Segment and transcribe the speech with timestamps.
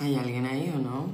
[0.00, 1.12] ¿Hay alguien ahí o no?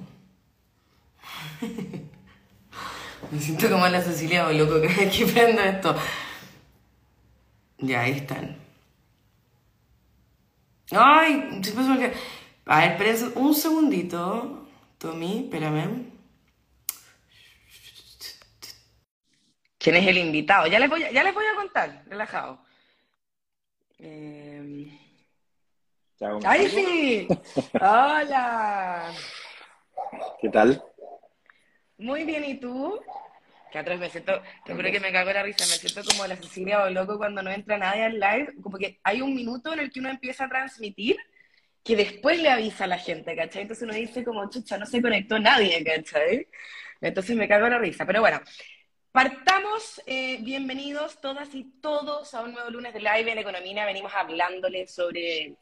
[3.30, 5.96] Me siento como la Cecilia loco que aquí prendo esto.
[7.78, 8.56] Ya, ahí están.
[10.90, 11.62] Ay.
[12.66, 14.66] A ver, esperen un segundito.
[14.98, 16.12] Tommy, espérame.
[19.78, 20.66] ¿Quién es el invitado?
[20.66, 22.58] Ya les voy a, ya les voy a contar, relajado.
[23.98, 24.53] Eh...
[26.44, 27.28] ¡Ay, sí!
[27.74, 29.12] ¡Hola!
[30.40, 30.82] ¿Qué tal?
[31.98, 33.00] Muy bien, ¿y tú?
[33.72, 36.26] Que atrás me siento, te juro que me cago en la risa, me siento como
[36.26, 39.72] la Cecilia o loco cuando no entra nadie al live, como que hay un minuto
[39.72, 41.16] en el que uno empieza a transmitir
[41.82, 43.62] que después le avisa a la gente, ¿cachai?
[43.62, 46.46] Entonces uno dice como, chucha, no se conectó nadie, ¿cachai?
[47.00, 48.40] Entonces me cago en la risa, pero bueno,
[49.14, 53.86] Partamos, eh, bienvenidos todas y todos a un nuevo lunes de live en Economía.
[53.86, 55.54] Venimos hablándoles sobre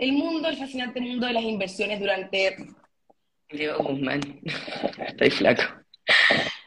[0.00, 2.56] el mundo, el fascinante mundo de las inversiones durante...
[3.50, 4.20] Diego Guzmán,
[5.06, 5.62] estoy flaco.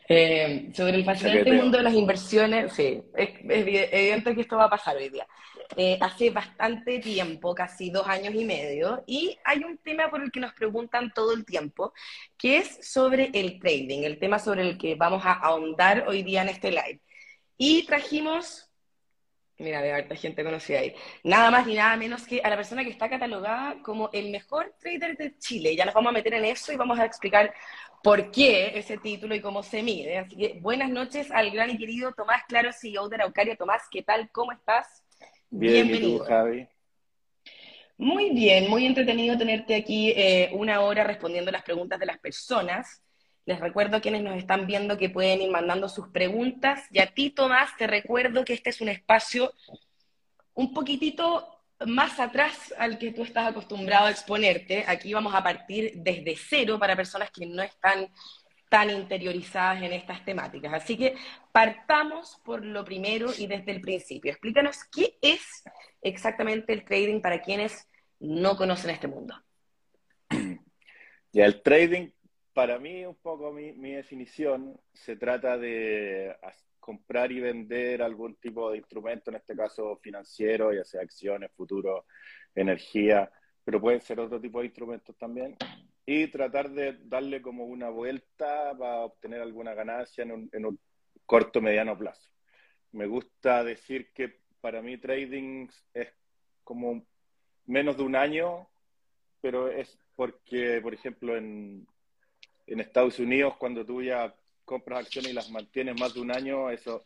[0.07, 4.69] Eh, sobre el fascinante mundo de las inversiones, sí, es, evidente que esto va a
[4.69, 5.25] pasar hoy día.
[5.75, 10.31] Eh, hace bastante tiempo, casi dos años y medio, y hay un tema por el
[10.31, 11.93] que nos preguntan todo el tiempo,
[12.37, 16.43] que es sobre el trading, el tema sobre el que vamos a ahondar hoy día
[16.43, 17.01] en este live.
[17.57, 18.69] Y trajimos,
[19.59, 22.83] mira, veo harta gente conocida ahí, nada más ni nada menos que a la persona
[22.83, 25.75] que está catalogada como el mejor trader de Chile.
[25.75, 27.53] Ya nos vamos a meter en eso y vamos a explicar
[28.03, 30.17] por qué ese título y cómo se mide.
[30.17, 33.55] Así que buenas noches al gran y querido Tomás Claro, CEO de Araucaria.
[33.55, 34.29] Tomás, ¿qué tal?
[34.31, 35.03] ¿Cómo estás?
[35.49, 36.15] Bien, Bienvenido.
[36.15, 36.67] ¿y tú, Javi?
[37.97, 43.02] Muy bien, muy entretenido tenerte aquí eh, una hora respondiendo las preguntas de las personas.
[43.45, 46.85] Les recuerdo a quienes nos están viendo que pueden ir mandando sus preguntas.
[46.91, 49.53] Y a ti, Tomás, te recuerdo que este es un espacio
[50.53, 54.85] un poquitito más atrás al que tú estás acostumbrado a exponerte.
[54.88, 58.09] Aquí vamos a partir desde cero para personas que no están
[58.69, 60.73] tan interiorizadas en estas temáticas.
[60.73, 61.16] Así que
[61.51, 64.31] partamos por lo primero y desde el principio.
[64.31, 65.63] Explícanos qué es
[66.01, 67.88] exactamente el trading para quienes
[68.19, 69.35] no conocen este mundo.
[71.31, 72.09] Ya, el trading,
[72.53, 76.36] para mí, un poco mi, definición, se trata de
[76.80, 82.06] comprar y vender algún tipo de instrumento, en este caso financiero, ya sea acciones, futuros,
[82.53, 83.31] energía,
[83.64, 85.56] pero pueden ser otro tipo de instrumentos también,
[86.06, 90.80] y tratar de darle como una vuelta para obtener alguna ganancia en un, en un
[91.25, 92.30] corto mediano plazo.
[92.91, 96.09] Me gusta decir que para mí trading es
[96.64, 97.06] como
[97.66, 98.70] menos de un año,
[99.41, 101.88] pero es porque, por ejemplo, en,
[102.68, 104.34] en Estados Unidos, cuando tú ya
[104.66, 107.06] compras acciones y las mantienes más de un año, eso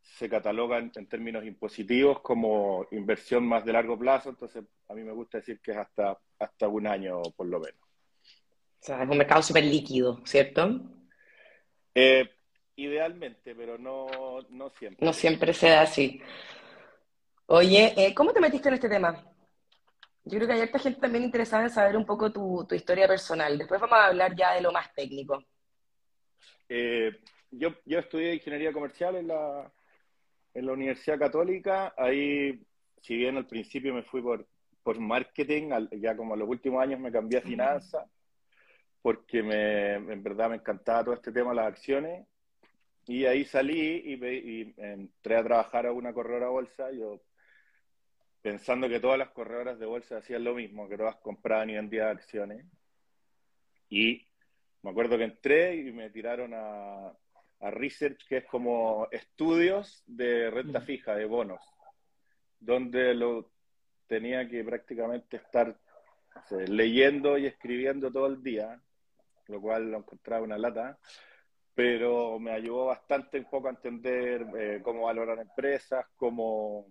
[0.00, 5.12] se cataloga en, términos impositivos como inversión más de largo plazo, entonces a mí me
[5.12, 7.80] gusta decir que es hasta, hasta un año por lo menos.
[7.80, 10.82] O sea, es un mercado súper líquido, ¿cierto?
[11.94, 12.28] Eh,
[12.76, 14.06] idealmente, pero no,
[14.50, 15.04] no, siempre.
[15.04, 16.20] No siempre se da así.
[17.46, 19.33] Oye, eh, ¿cómo te metiste en este tema?
[20.24, 23.06] Yo creo que hay mucha gente también interesada en saber un poco tu, tu, historia
[23.06, 23.58] personal.
[23.58, 25.44] Después vamos a hablar ya de lo más técnico.
[26.68, 27.12] Eh,
[27.50, 29.70] yo, yo estudié ingeniería comercial en la,
[30.54, 31.94] en la Universidad Católica.
[31.96, 32.58] Ahí,
[33.02, 34.46] si bien al principio me fui por,
[34.82, 35.70] por marketing,
[36.00, 38.04] ya como a los últimos años me cambié a finanzas
[39.04, 42.26] porque me, en verdad me encantaba todo este tema de las acciones.
[43.06, 47.20] Y ahí salí y, entré a trabajar a una corredora bolsa, yo
[48.44, 52.08] pensando que todas las corredoras de bolsa hacían lo mismo, que todas compraban y vendían
[52.08, 52.66] acciones.
[53.88, 54.28] Y
[54.82, 57.06] me acuerdo que entré y me tiraron a,
[57.60, 61.62] a research, que es como estudios de renta fija, de bonos,
[62.60, 63.50] donde lo
[64.06, 65.74] tenía que prácticamente estar
[66.68, 68.78] leyendo y escribiendo todo el día,
[69.46, 70.98] lo cual lo encontraba una lata,
[71.74, 76.86] pero me ayudó bastante un poco a entender eh, cómo valoran empresas, cómo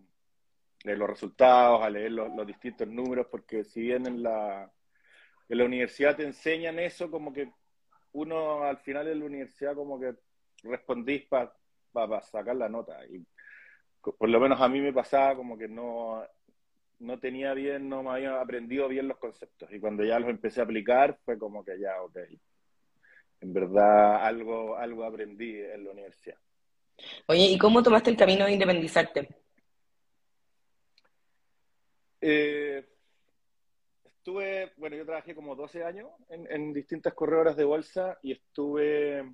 [0.84, 4.72] leer los resultados, a leer los, distintos números, porque si bien en la,
[5.50, 7.52] en la universidad te enseñan eso, como que
[8.12, 10.14] uno al final de la universidad como que
[10.64, 13.00] respondís para sacar la nota.
[13.08, 13.26] Y
[14.02, 16.24] por lo menos a mí me pasaba como que no,
[17.00, 19.72] no tenía bien, no me había aprendido bien los conceptos.
[19.72, 22.18] Y cuando ya los empecé a aplicar, fue como que ya, ok.
[23.42, 26.38] En verdad, algo, algo aprendí en la universidad.
[27.28, 29.43] Oye, ¿y cómo tomaste el camino de independizarte?
[32.26, 32.88] Eh,
[34.06, 39.30] estuve, bueno, yo trabajé como 12 años en, distintas corredoras de bolsa y estuve,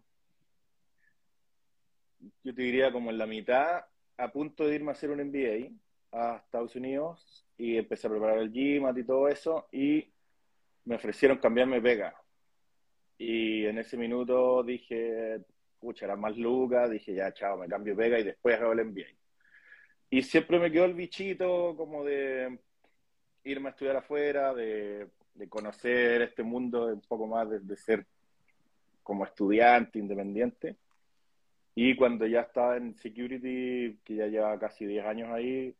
[2.43, 3.85] yo te diría como en la mitad,
[4.17, 5.69] a punto de irme a hacer un MBA
[6.11, 10.11] a Estados Unidos y empecé a preparar el GMAT y todo eso y
[10.85, 12.15] me ofrecieron cambiarme pega.
[13.19, 15.45] Y en ese minuto dije,
[15.79, 19.15] pucha, era más lucas, dije, ya, chao, me cambio pega y después hago el MBA.
[20.09, 22.57] Y siempre me quedó el bichito como de
[23.43, 25.09] irme a estudiar afuera, de,
[25.49, 28.05] conocer este mundo un poco más, de, ser
[29.03, 30.75] como estudiante independiente.
[31.75, 35.75] Y cuando ya estaba en security, que ya lleva casi 10 años ahí,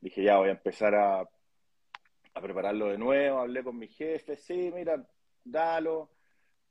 [0.00, 3.40] dije, ya voy a empezar a, a prepararlo de nuevo.
[3.40, 5.04] Hablé con mi jefe, sí, mira,
[5.44, 6.10] dalo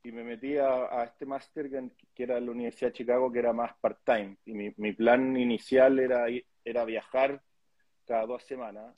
[0.03, 3.73] y me metí a, este máster que, era la Universidad de Chicago, que era más
[3.79, 4.37] part-time.
[4.45, 6.25] Y mi, mi, plan inicial era,
[6.65, 7.41] era viajar
[8.05, 8.93] cada dos semanas.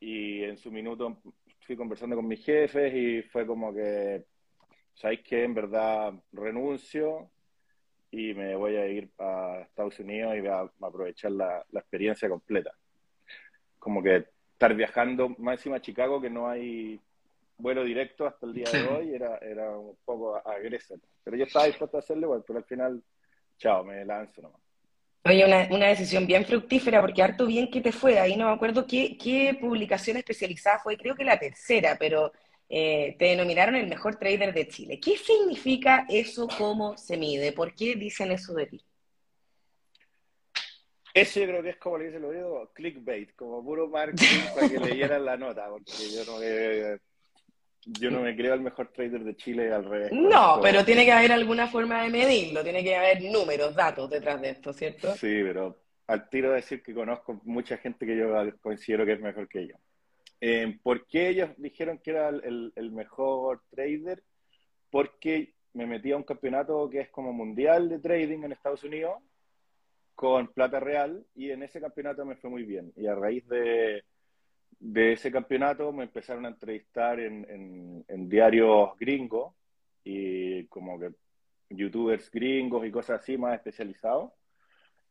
[0.00, 1.22] Y en su minuto
[1.60, 4.24] fui conversando con mis jefes y fue como que,
[4.94, 5.44] ¿sabéis qué?
[5.44, 7.30] En verdad renuncio
[8.10, 12.28] y me voy a ir a Estados Unidos y voy a, aprovechar la, la experiencia
[12.28, 12.72] completa.
[13.78, 17.00] Como que estar viajando más encima a Chicago, que no hay
[17.58, 21.00] vuelo directo hasta el día de hoy era, era un poco agresivo.
[21.24, 23.02] Pero yo estaba dispuesto a hacerlo igual, pero al final,
[23.58, 24.65] chao, me lanzo nomás.
[25.28, 28.20] Oye, una, una, decisión bien fructífera, porque harto bien que te fue.
[28.20, 32.32] Ahí no me acuerdo qué, qué publicación especializada fue, creo que la tercera, pero
[32.68, 35.00] eh, te denominaron el mejor trader de Chile.
[35.00, 36.46] ¿Qué significa eso?
[36.56, 37.52] ¿Cómo se mide?
[37.52, 38.84] ¿Por qué dicen eso de ti?
[41.12, 44.68] Eso yo creo que es como le dice el oído, clickbait, como puro marketing para
[44.68, 46.98] que leyeran la nota, porque yo no, eh,
[47.86, 50.12] yo no me creo el mejor trader de Chile al revés.
[50.12, 54.40] No, pero tiene que haber alguna forma de medirlo, tiene que haber números, datos detrás
[54.40, 55.12] de esto, ¿cierto?
[55.14, 55.78] Sí, pero
[56.08, 59.68] al tiro de decir que conozco mucha gente que yo considero que es mejor que
[59.68, 59.76] yo.
[60.40, 64.22] Eh, ¿Por qué ellos dijeron que era el, el, mejor trader?
[64.90, 69.14] Porque me metí a un campeonato que es como mundial de trading en Estados Unidos
[70.14, 72.92] con plata real y en ese campeonato me fue muy bien.
[72.96, 74.02] Y a raíz de,
[74.78, 79.54] de ese campeonato me empezaron a entrevistar en, en, diarios gringos
[80.04, 81.12] y como que
[81.70, 84.32] youtubers gringos y cosas así más especializados.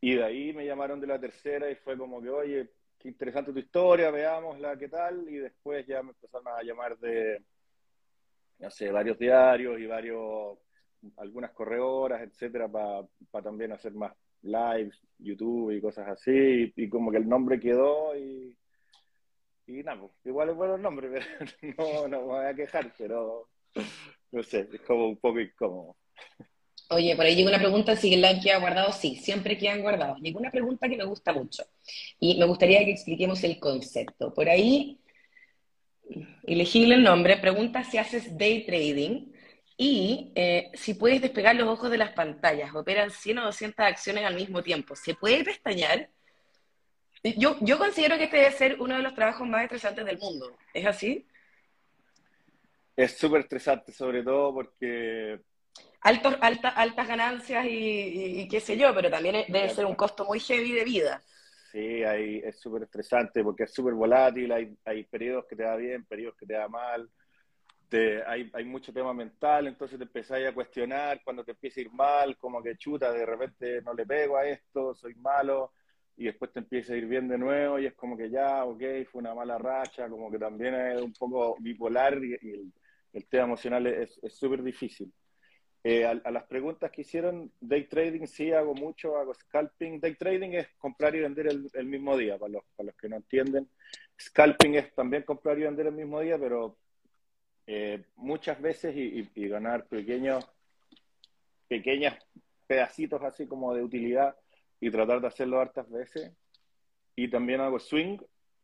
[0.01, 2.69] Y de ahí me llamaron de la tercera y fue como que, oye,
[2.99, 5.27] qué interesante tu historia, veámosla, qué tal.
[5.27, 7.43] Y después ya me empezaron a llamar de,
[8.59, 10.59] no sé, varios diarios y varios,
[11.17, 14.13] algunas corredoras, etcétera, para también hacer más
[14.43, 16.71] lives, YouTube y cosas así.
[16.75, 18.55] y como que el nombre quedó y
[19.67, 21.09] y nada, pues, igual es bueno el nombre,
[21.39, 23.49] pero no, no me voy a quejar, pero
[24.31, 25.95] no sé, es como un poco incómodo.
[26.89, 30.19] Oye, por ahí llegó una pregunta, si la queda guardado, sí, siempre quedan guardados.
[30.21, 31.63] Llegó una pregunta que me gusta mucho
[32.19, 34.33] y me gustaría que expliquemos el concepto.
[34.33, 34.99] Por ahí,
[36.43, 39.31] elegible el nombre, pregunta si haces day trading
[39.77, 42.75] y eh, si puedes despegar los ojos de las pantallas.
[42.75, 44.95] Operan 100 o 200 acciones al mismo tiempo.
[44.95, 46.09] ¿Se puede pestañear?
[47.33, 50.55] Yo, yo considero que este debe ser uno de los trabajos más estresantes del mundo.
[50.73, 51.27] ¿Es así?
[52.95, 55.41] Es súper estresante, sobre todo porque...
[56.01, 60.39] Altos, alta, altas ganancias y, qué sé yo, pero también debe ser un costo muy
[60.39, 61.23] heavy de vida.
[61.71, 65.75] Sí, hay, es súper estresante porque es súper volátil, hay, hay periodos que te da
[65.75, 67.09] bien, periodos que te da mal,
[67.89, 71.83] te, hay, hay mucho tema mental, entonces te empezáis a cuestionar cuando te empieza a
[71.83, 75.73] ir mal, como que chuta, de repente no le pego a esto, soy malo,
[76.17, 78.81] y después te empieza a ir bien de nuevo y es como que ya, ok,
[79.11, 82.71] fue una mala racha, como que también es un poco bipolar y, el,
[83.13, 85.11] el, tema emocional es súper difícil.
[85.87, 89.99] Eh, a, las preguntas que hicieron, day trading sí hago mucho, hago scalping.
[89.99, 93.17] Day trading es comprar y vender el, mismo día, para los, para los que no
[93.17, 93.69] entienden.
[94.19, 96.79] Scalping es también comprar y vender el mismo día, pero
[97.67, 100.49] eh, muchas veces y, y, ganar pequeños,
[101.67, 102.15] pequeños
[102.65, 104.35] pedacitos así como de utilidad
[104.79, 106.31] y tratar de hacerlo hartas veces.
[107.15, 108.17] Y también hago swing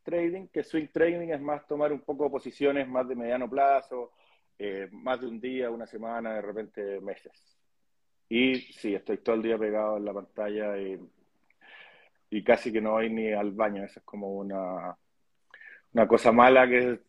[0.04, 4.12] trading, que swing trading es más tomar un poco posiciones más de mediano plazo,
[4.58, 7.58] eh, más de un día, una semana, de repente meses.
[8.30, 11.00] Y sí, estoy todo el día pegado en la pantalla y,
[12.30, 13.84] y casi que no voy ni al baño.
[13.84, 14.96] Eso es como una,
[15.94, 17.00] una cosa mala que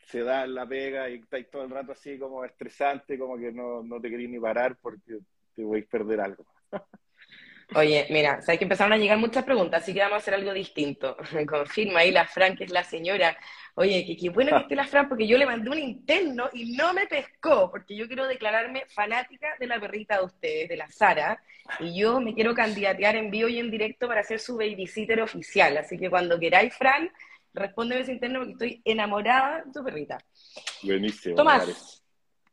[0.00, 3.52] se da en la pega y estáis todo el rato así como estresante, como que
[3.52, 5.18] no, no te queréis ni parar porque
[5.54, 6.46] te voy a perder algo.
[7.74, 10.54] Oye, mira, sabes que empezaron a llegar muchas preguntas, así que vamos a hacer algo
[10.54, 11.16] distinto.
[11.46, 13.36] Confirma ahí la Fran, que es la señora.
[13.74, 16.74] Oye, qué, qué bueno que esté la Fran, porque yo le mandé un interno y
[16.76, 20.88] no me pescó, porque yo quiero declararme fanática de la perrita de ustedes, de la
[20.88, 21.42] Sara,
[21.80, 25.76] y yo me quiero candidatear en vivo y en directo para ser su babysitter oficial.
[25.76, 27.12] Así que cuando queráis, Fran,
[27.52, 30.18] respóndeme ese interno porque estoy enamorada de tu perrita.
[30.82, 31.36] Buenísimo.
[31.36, 32.02] Tomás,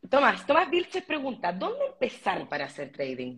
[0.09, 3.37] Tomás, Tomás Vilches pregunta, ¿dónde empezar para hacer trading?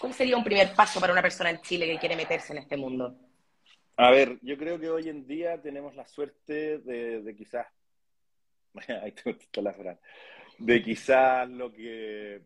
[0.00, 2.76] ¿Cuál sería un primer paso para una persona en Chile que quiere meterse en este
[2.76, 3.16] mundo?
[3.96, 7.66] A ver, yo creo que hoy en día tenemos la suerte de, quizás
[9.02, 10.00] ahí te la frase,
[10.58, 12.42] de quizás lo que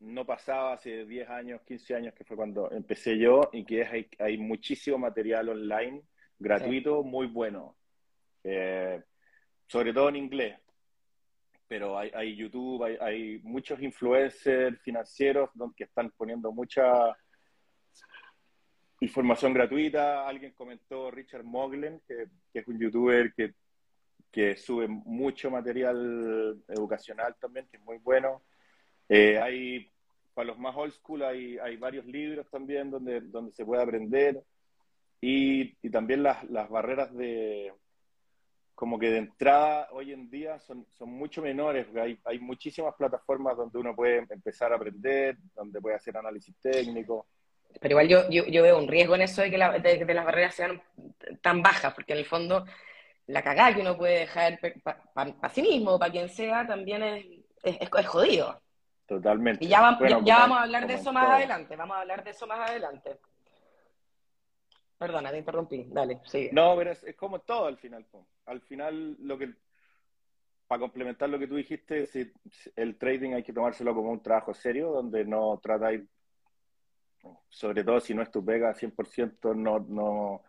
[0.00, 3.88] no pasaba hace 10 años, 15 años, que fue cuando empecé yo, y que es,
[4.18, 6.02] hay, muchísimo material online
[6.38, 7.76] gratuito, muy bueno.
[8.42, 9.00] Eh,
[9.66, 10.58] sobre todo en inglés.
[11.72, 17.16] Pero hay, YouTube, hay, muchos influencers financieros que están poniendo mucha
[19.00, 20.28] información gratuita.
[20.28, 23.54] Alguien comentó Richard Moglen, que, es un youtuber que,
[24.30, 28.42] que, sube mucho material educacional también, que es muy bueno.
[29.08, 29.90] Eh, hay,
[30.34, 34.44] para los más old school, hay, hay varios libros también donde, donde se puede aprender.
[35.22, 37.72] Y, y también las, las barreras de,
[38.74, 41.86] como que de entrada hoy en día son, son mucho menores.
[41.96, 47.26] Hay, hay muchísimas plataformas donde uno puede empezar a aprender, donde puede hacer análisis técnico.
[47.80, 50.82] Pero igual yo, yo, yo veo un riesgo en eso de que, las barreras sean
[51.40, 52.64] tan bajas, porque en el fondo
[53.26, 54.58] la cagada que uno puede dejar
[55.14, 57.24] para sí mismo, para quien sea, también es,
[57.62, 58.60] es, jodido.
[59.06, 59.64] Totalmente.
[59.64, 62.46] Y ya, ya, vamos a hablar de eso más adelante, vamos a hablar de eso
[62.46, 63.18] más adelante.
[65.02, 66.50] Perdona, te interrumpí, dale, sigue.
[66.52, 68.06] No, pero es, como todo al final.
[68.46, 69.52] Al final, lo que
[70.68, 72.08] para complementar lo que tú dijiste,
[72.76, 76.02] el trading hay que tomárselo como un trabajo serio, donde no tratáis,
[77.48, 80.44] sobre todo si no es tu pega 100%, no, no,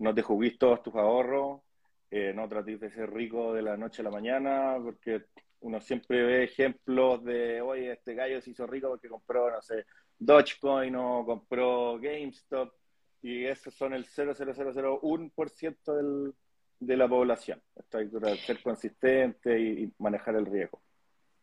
[0.00, 1.62] no te juguís todos tus ahorros,
[2.10, 5.28] eh, no tratéis de ser rico de la noche a la mañana, porque
[5.60, 9.86] uno siempre ve ejemplos de, oye, este gallo se hizo rico porque compró, no sé,
[10.18, 12.70] Dogecoin o compró GameStop
[13.24, 16.34] y esos son el 0,0001% del,
[16.78, 17.58] de la población.
[17.74, 20.82] Esto hay que ser consistente y, manejar el riesgo.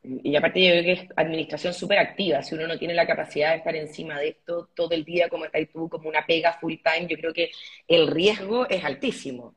[0.04, 3.52] Y aparte yo creo que es administración súper activa, si uno no tiene la capacidad
[3.52, 6.76] de estar encima de esto todo el día como estás tú, como una pega full
[6.84, 7.50] time, yo creo que
[7.88, 9.56] el riesgo es altísimo.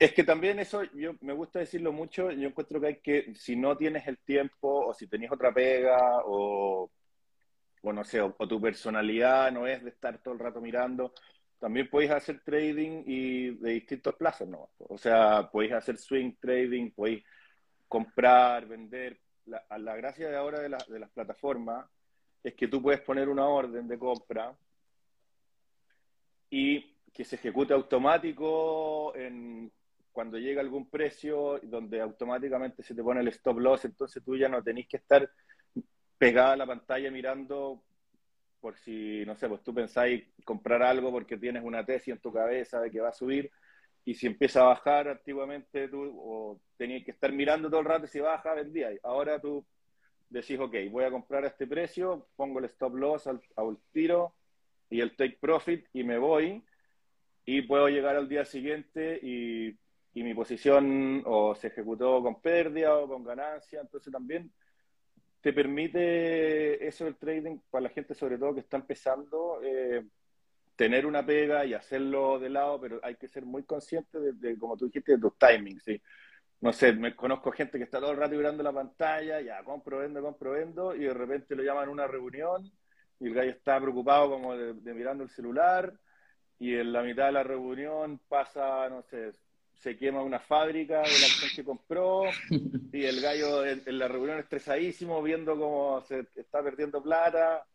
[0.00, 3.54] Es que también eso, yo me gusta decirlo mucho, yo encuentro que hay que, si
[3.54, 6.90] no tienes el tiempo o si tenés otra pega o
[7.82, 11.12] o no sé, o, tu personalidad no es de estar todo el rato mirando,
[11.58, 14.70] también podéis hacer trading y de distintos plazos, ¿no?
[14.78, 17.24] O sea, podéis hacer swing trading, podéis
[17.88, 19.20] comprar, vender.
[19.46, 21.86] La, la gracia de ahora de, de las plataformas
[22.42, 24.56] es que tú puedes poner una orden de compra
[26.50, 29.72] y que se ejecute automático en,
[30.12, 34.48] cuando llega algún precio, donde automáticamente se te pone el stop loss, entonces tú ya
[34.48, 35.28] no tenés que estar
[36.22, 37.82] pegada a la pantalla mirando
[38.60, 42.32] por si, no sé, pues tú pensáis comprar algo porque tienes una tesis en tu
[42.32, 43.50] cabeza de que va a subir
[44.04, 48.06] y si empieza a bajar antiguamente tú o tenías que estar mirando todo el rato
[48.06, 48.90] si baja, vendía.
[49.02, 49.66] Ahora tú
[50.30, 54.32] decís, ok, voy a comprar a este precio, pongo el stop loss al, al tiro
[54.90, 56.62] y el take profit y me voy
[57.44, 59.76] y puedo llegar al día siguiente y,
[60.14, 64.52] y mi posición o se ejecutó con pérdida o con ganancia, entonces también
[65.42, 70.04] te permite eso del trading para la gente sobre todo que está empezando eh,
[70.76, 74.76] tener una pega y hacerlo de lado, pero hay que ser muy consciente de, como
[74.76, 76.00] tú dijiste, de tus timings, ¿sí?
[76.60, 79.98] No sé, me conozco gente que está todo el rato mirando la pantalla, ya compro,
[79.98, 82.70] vendo, compro, vendo, y de repente lo llaman a una reunión
[83.18, 85.92] y el gallo está preocupado como de mirando el celular
[86.58, 89.32] y en la mitad de la reunión pasa, no sé,
[89.82, 92.22] se quema una fábrica de la acción que compró
[92.92, 97.66] y el gallo en, la reunión estresadísimo viendo cómo se está perdiendo plata.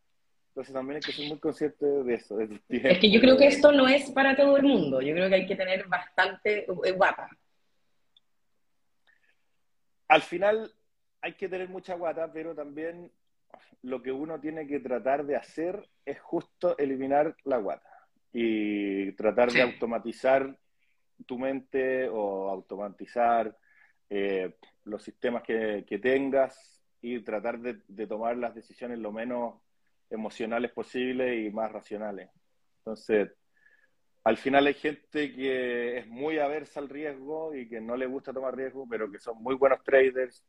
[0.47, 2.39] Entonces también hay que ser muy consciente de eso.
[2.39, 5.01] es que yo creo que esto no es para todo el mundo.
[5.01, 7.29] Yo creo que hay que tener bastante eh, guapa.
[10.07, 10.71] Al final
[11.19, 13.11] hay que tener mucha guata, pero también
[13.81, 17.91] lo que uno tiene que tratar de hacer es justo eliminar la guata
[18.31, 20.57] y tratar de automatizar
[21.25, 23.55] tu mente o automatizar
[24.09, 24.55] eh,
[24.85, 29.55] los sistemas que, tengas y tratar de, tomar las decisiones lo menos
[30.09, 32.29] emocionales posible y más racionales.
[32.79, 33.31] Entonces,
[34.23, 38.33] al final hay gente que es muy aversa al riesgo y que no le gusta
[38.33, 40.43] tomar riesgo, pero que son muy buenos traders.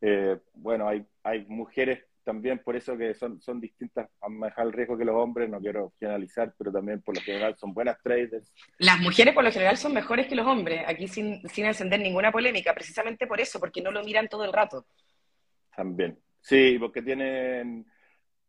[0.00, 4.72] Eh, bueno, hay, hay mujeres también por eso que son, son distintas a manejar el
[4.72, 8.52] riesgo que los hombres, no quiero generalizar, pero también por lo general son buenas traders.
[8.78, 12.32] Las mujeres por lo general son mejores que los hombres, aquí sin, sin encender ninguna
[12.32, 14.86] polémica, precisamente por eso, porque no lo miran todo el rato.
[15.76, 17.86] También, sí, porque tienen,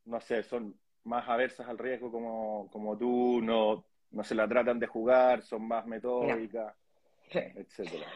[0.06, 4.80] no sé, son más aversas al riesgo como, como tú, no, no se la tratan
[4.80, 6.74] de jugar, son más metódicas,
[7.30, 8.08] etcétera.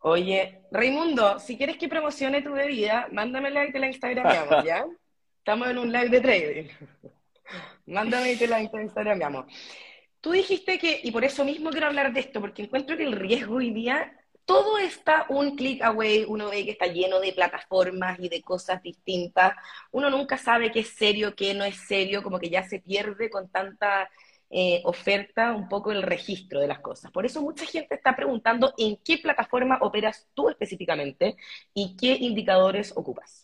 [0.00, 4.26] Oye, Raimundo, si quieres que promocione tu bebida, mándamela y te la Instagram,
[4.66, 4.84] ¿ya?
[5.44, 6.68] Estamos en un live de trading.
[7.86, 9.46] Mándame la Instagram.
[10.22, 13.12] Tú dijiste que, y por eso mismo quiero hablar de esto, porque encuentro que el
[13.12, 14.10] riesgo hoy día
[14.46, 18.82] todo está un click away, uno ve que está lleno de plataformas y de cosas
[18.82, 19.52] distintas,
[19.90, 23.28] uno nunca sabe qué es serio, qué no es serio, como que ya se pierde
[23.28, 24.08] con tanta
[24.48, 27.12] eh, oferta un poco el registro de las cosas.
[27.12, 31.36] Por eso mucha gente está preguntando en qué plataforma operas tú específicamente
[31.74, 33.43] y qué indicadores ocupas.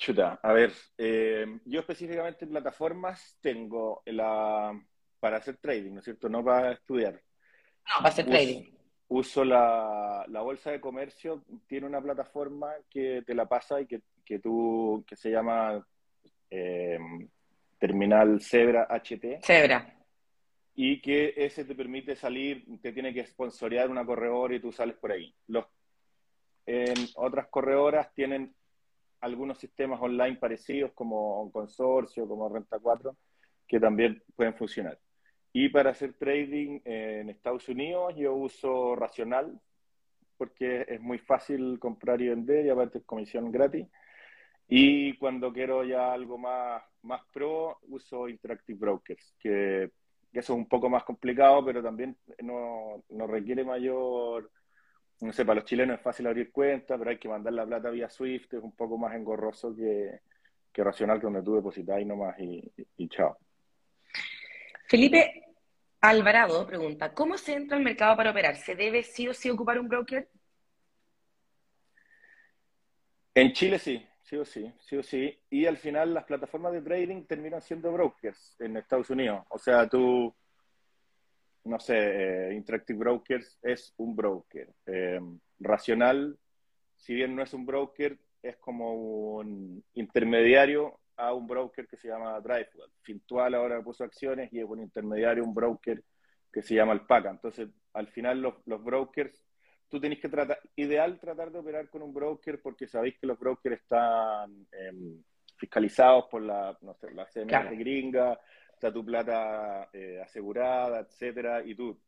[0.00, 4.72] Chuta, a ver, eh, yo específicamente en plataformas tengo la
[5.20, 6.30] para hacer trading, ¿no es cierto?
[6.30, 7.20] No para estudiar.
[7.86, 8.72] No, va a ser trading.
[9.08, 14.38] Uso la, bolsa de comercio, tiene una plataforma que te la pasa y que, que
[14.38, 15.86] tú, que se llama
[16.48, 16.98] eh,
[17.78, 19.44] Terminal Zebra HT.
[19.44, 19.98] Zebra.
[20.76, 24.96] Y que ese te permite salir, te tiene que sponsorear una corredora y tú sales
[24.96, 25.34] por ahí.
[25.48, 25.66] Los,
[26.64, 28.54] en otras corredoras tienen
[29.20, 33.16] algunos sistemas online parecidos como Consorcio, como Renta 4,
[33.66, 34.98] que también pueden funcionar.
[35.52, 39.60] Y para hacer trading en Estados Unidos yo uso Racional,
[40.36, 43.86] porque es muy fácil comprar y vender y aparte es comisión gratis.
[44.68, 49.90] Y cuando quiero ya algo más, más pro, uso Interactive Brokers, que,
[50.32, 54.50] eso es un poco más complicado, pero también no, no, requiere mayor,
[55.20, 57.90] no sé, para los chilenos es fácil abrir cuenta, pero hay que mandar la plata
[57.90, 60.20] vía Swift, es un poco más engorroso que,
[60.72, 62.62] que Racional, donde tú depositas nomás y,
[62.96, 63.36] y chao.
[64.88, 65.44] Felipe
[66.00, 68.56] Alvarado pregunta, ¿cómo se entra al mercado para operar?
[68.56, 70.28] ¿Se debe sí o sí ocupar un broker?
[73.34, 75.38] En Chile sí, sí o sí, sí o sí.
[75.50, 79.44] Y al final las plataformas de trading terminan siendo brokers en Estados Unidos.
[79.50, 80.34] O sea, tú,
[81.64, 81.96] no sé,
[82.48, 84.68] eh, Interactive Brokers es un broker.
[84.86, 85.20] Eh,
[85.58, 86.38] Racional,
[86.96, 92.08] si bien no es un broker, es como un intermediario a un broker que se
[92.08, 92.90] llama DriveWell.
[93.02, 96.02] Fintual ahora puso acciones y es un intermediario, un broker
[96.50, 97.30] que se llama Alpaca.
[97.30, 99.44] Entonces, al final los, los brokers,
[99.88, 103.38] tú tenés que tratar, ideal tratar de operar con un broker porque sabéis que los
[103.38, 105.22] brokers están em,
[105.56, 108.40] fiscalizados por la, no sé, la CMS gringa,
[108.80, 112.00] está tu plata eh, asegurada, etcétera, y tú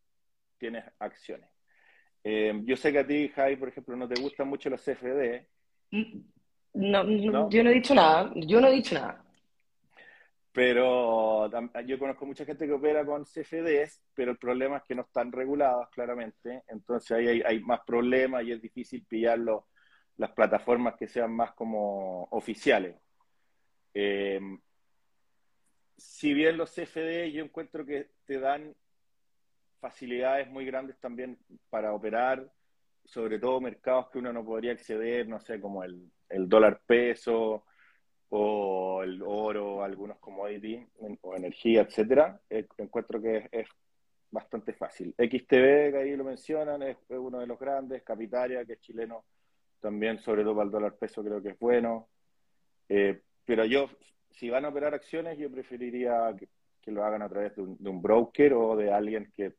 [0.57, 1.51] tienes acciones.
[2.25, 5.47] Em, yo sé que a ti, Jai, por ejemplo, no te gustan mucho los CFD.
[6.73, 9.23] No, yo no he dicho nada, yo no he dicho nada.
[10.51, 11.51] Pero
[11.85, 15.31] yo conozco mucha gente que opera con CFDs, pero el problema es que no están
[15.31, 19.39] regulados claramente, entonces ahí hay, más problemas y es difícil pillar
[20.17, 22.97] las plataformas que sean más como oficiales.
[23.93, 24.59] Em,
[26.03, 28.75] si bien los CFD yo encuentro que te dan
[29.81, 31.39] facilidades muy grandes también
[31.71, 32.51] para operar,
[33.05, 37.65] sobre todo mercados que uno no podría acceder, no sé, como el, dólar peso
[38.31, 40.87] o el oro, algunos commodities
[41.21, 43.69] o energía, etcétera, eh, encuentro que es,
[44.31, 45.15] bastante fácil.
[45.19, 49.25] XTB, que ahí lo mencionan, es, uno de los grandes, Capitaria, que es chileno,
[49.79, 52.09] también, sobre todo para el dólar peso, creo que es bueno.
[52.89, 53.91] Eh, pero yo,
[54.33, 56.49] si van a operar acciones, yo preferiría que,
[56.91, 59.55] lo hagan a través de un broker o de alguien que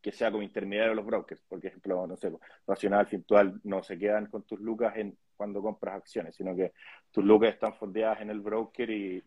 [0.00, 1.40] que sea como intermediario de los brokers.
[1.42, 2.32] Por ejemplo, no sé,
[2.66, 6.72] Racional, Virtual no se quedan con tus lucas en cuando compras acciones, sino que
[7.10, 9.22] tus lucas están fondeadas en el broker y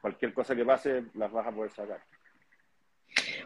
[0.00, 2.02] cualquier cosa que pase las vas a poder sacar.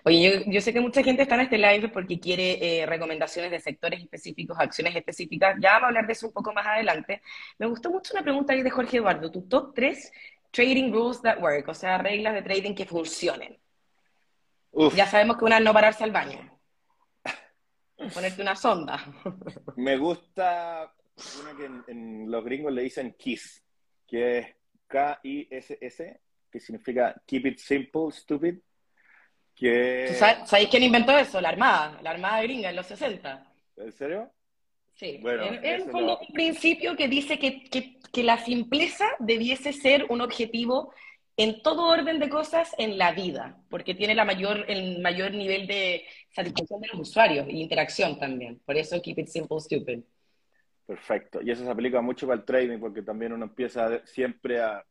[0.06, 3.58] Oye, yo, sé que mucha gente está en este live porque quiere eh, recomendaciones de
[3.58, 5.56] sectores específicos, acciones específicas.
[5.60, 7.22] Ya vamos a hablar de eso un poco más adelante.
[7.58, 9.32] Me gustó mucho una pregunta ahí de Jorge Eduardo.
[9.32, 10.12] Tu top 3
[10.52, 13.58] trading rules that work, o sea, reglas de trading que funcionen.
[14.94, 16.38] Ya sabemos que una es no pararse al baño.
[18.14, 19.04] Ponerte una sonda.
[19.76, 20.94] Me gusta
[21.40, 23.64] una que en, los gringos le dicen KISS,
[24.06, 24.46] que es
[24.86, 28.58] K-I-S-S, que significa Keep It Simple, Stupid.
[29.56, 30.14] Que...
[30.44, 31.40] ¿Sabéis quién inventó eso?
[31.40, 33.52] La Armada, la Armada gringa en los 60.
[33.78, 34.30] ¿En serio?
[34.92, 37.64] Sí, bueno, es un principio que dice que,
[38.12, 40.92] que la simpleza debiese ser un objetivo
[41.36, 45.66] en todo orden de cosas en la vida, porque tiene la mayor, el mayor nivel
[45.66, 48.58] de satisfacción de los usuarios y interacción también.
[48.64, 50.00] Por eso keep it simple, stupid.
[50.86, 51.42] Perfecto.
[51.42, 54.84] Y eso se aplica mucho para el trading, porque también uno empieza siempre a...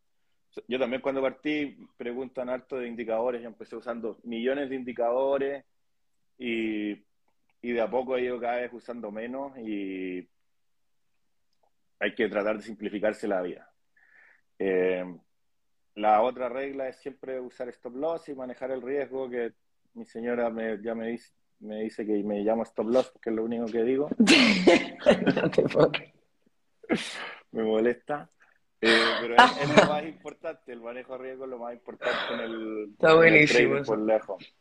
[0.68, 5.65] Yo también cuando partí preguntan harto de indicadores, yo empecé usando millones de indicadores
[6.38, 6.91] y,
[7.62, 10.28] y de a poco he ido cada vez usando menos y
[12.00, 13.70] hay que tratar de simplificarse la vida.
[14.60, 15.04] Eh,
[15.96, 19.54] la otra regla es siempre usar stop loss y manejar el riesgo, que
[19.94, 23.36] mi señora me, ya me dice, me dice que me llamo stop loss porque es
[23.36, 24.10] lo único que digo.
[27.52, 28.30] me molesta.
[28.82, 32.40] Eh, pero es, lo más importante, el manejo de riesgo es lo más importante en
[32.40, 33.84] el, Está buenísimo.
[33.84, 34.56] por lejos.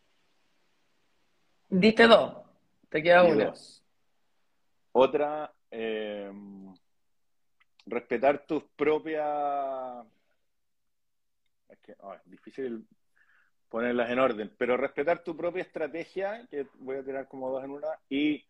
[1.69, 2.37] Diste dos.
[2.89, 3.53] Te queda una.
[4.93, 6.33] Otra, eh,
[7.87, 10.07] respetar tus propias...
[11.69, 12.87] Es que oh, es difícil
[13.69, 17.71] ponerlas en orden, pero respetar tu propia estrategia, que voy a tirar como dos en
[17.71, 18.45] una, y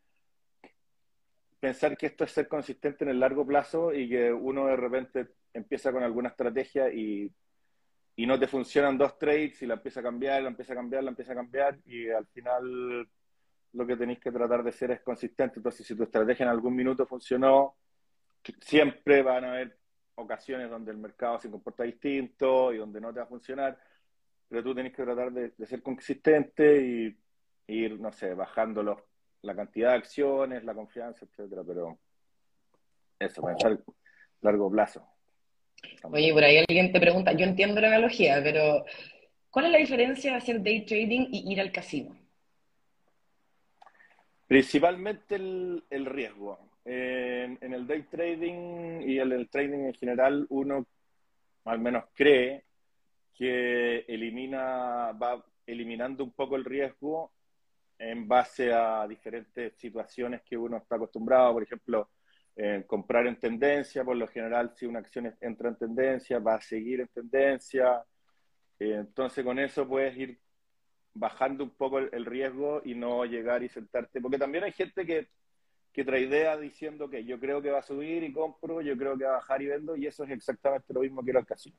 [1.65, 5.29] pensar que esto es ser consistente en el largo plazo y que uno de repente
[5.55, 7.33] empieza con alguna estrategia y,
[8.17, 11.03] y no te funcionan dos trades y la empieza a cambiar, la empieza a cambiar,
[11.05, 13.09] la empieza a cambiar y al final
[13.73, 15.59] lo que tenéis que tratar de ser es consistente.
[15.59, 17.77] Entonces, si tu estrategia en algún minuto funcionó,
[18.61, 19.79] siempre van a haber
[20.17, 23.79] ocasiones donde el mercado se comporta distinto y donde no te va a funcionar,
[24.51, 27.17] pero tú tenés que tratar de, ser consistente y,
[27.69, 28.83] ir, no sé, bajando
[29.45, 31.99] la cantidad de acciones, la confianza, etcétera, pero
[33.19, 33.79] eso, pensar a
[34.41, 35.07] largo plazo.
[36.05, 38.85] Oye, por ahí alguien te pregunta, yo entiendo la analogía, pero
[39.51, 42.17] ¿cuál es la diferencia de hacer day trading y ir al casino?
[44.47, 46.59] Principalmente el, riesgo.
[46.85, 50.87] En, el day trading y en el trading en general, uno
[51.65, 52.65] al menos cree
[53.35, 57.33] que elimina, va eliminando un poco el riesgo
[57.99, 61.53] en base a diferentes situaciones que uno está acostumbrado.
[61.55, 62.11] Por ejemplo,
[62.87, 67.01] comprar en tendencia, por lo general, si una acción entra en tendencia, va a seguir
[67.01, 68.05] en tendencia.
[68.79, 70.39] Eh, entonces, con eso puedes ir
[71.15, 75.29] bajando un poco el, riesgo y no llegar y sentarte, porque también hay gente que,
[75.93, 79.17] que trae ideas diciendo que yo creo que va a subir y compro, yo creo
[79.17, 81.47] que va a bajar y vendo, y eso es exactamente lo mismo que era el
[81.47, 81.77] casino.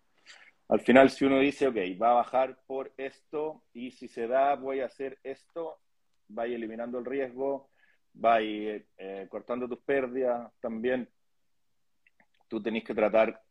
[0.69, 4.55] Al final, si uno dice, ok, va a bajar por esto, y si se da,
[4.55, 5.79] voy a hacer esto,
[6.27, 7.69] vaya eliminando el riesgo,
[8.13, 11.09] vaya eh, cortando tus pérdidas, también
[12.47, 13.41] tú tenés que tratar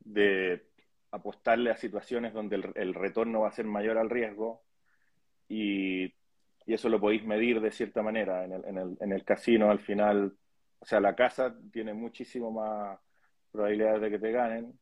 [0.00, 0.66] de
[1.10, 4.64] apostarle a situaciones donde el retorno va a ser mayor al riesgo,
[5.48, 6.14] y,
[6.66, 8.44] eso lo podéis medir de cierta manera.
[8.44, 10.34] En el, en, el, en el casino, al final,
[10.78, 12.98] o sea, la casa tiene muchísimo más
[13.50, 14.78] probabilidades de que te ganen.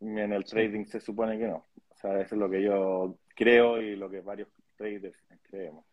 [0.00, 1.66] Y en el trading se supone que no.
[1.88, 5.84] O sea, eso es lo que yo creo y lo que varios traders creemos.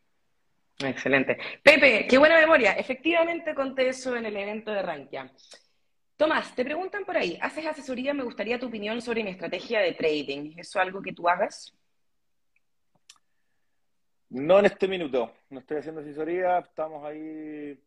[0.80, 1.38] Excelente.
[1.62, 2.74] Pepe, qué buena memoria.
[2.74, 5.32] Efectivamente conté eso en el evento de Rankia.
[6.16, 8.14] Tomás, te preguntan por ahí, ¿haces asesoría?
[8.14, 10.52] Me gustaría tu opinión sobre mi estrategia de trading.
[10.58, 11.74] ¿Es eso algo que tú hagas?
[14.30, 17.80] No en este minuto, no estoy haciendo asesoría, estamos ahí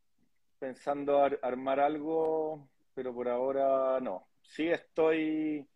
[0.61, 4.29] pensando armar algo, pero por ahora no.
[4.43, 5.67] Sí estoy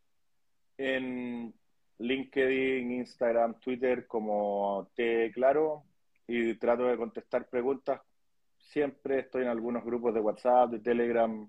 [0.79, 1.53] en
[2.01, 5.85] LinkedIn, Instagram, Twitter como T Claro
[6.27, 8.01] y trato de contestar preguntas.
[8.59, 11.49] Siempre estoy en algunos grupos de WhatsApp, de Telegram,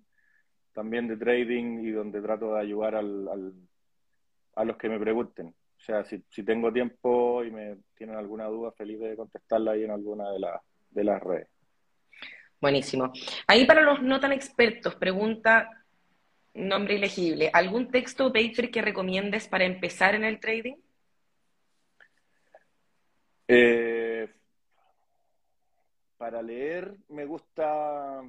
[0.73, 3.53] también de trading y donde trato de ayudar al,
[4.55, 5.47] a los que me pregunten.
[5.47, 9.91] O sea, si, tengo tiempo y me tienen alguna duda, feliz de contestarla ahí en
[9.91, 10.39] alguna de,
[10.91, 11.47] de las redes.
[12.59, 13.11] Buenísimo.
[13.47, 15.80] Ahí para los no tan expertos, pregunta
[16.53, 17.49] nombre elegible.
[17.53, 20.75] ¿Algún texto o paper que recomiendes para empezar en el trading?
[23.47, 24.29] Eh,
[26.17, 28.21] para leer me gusta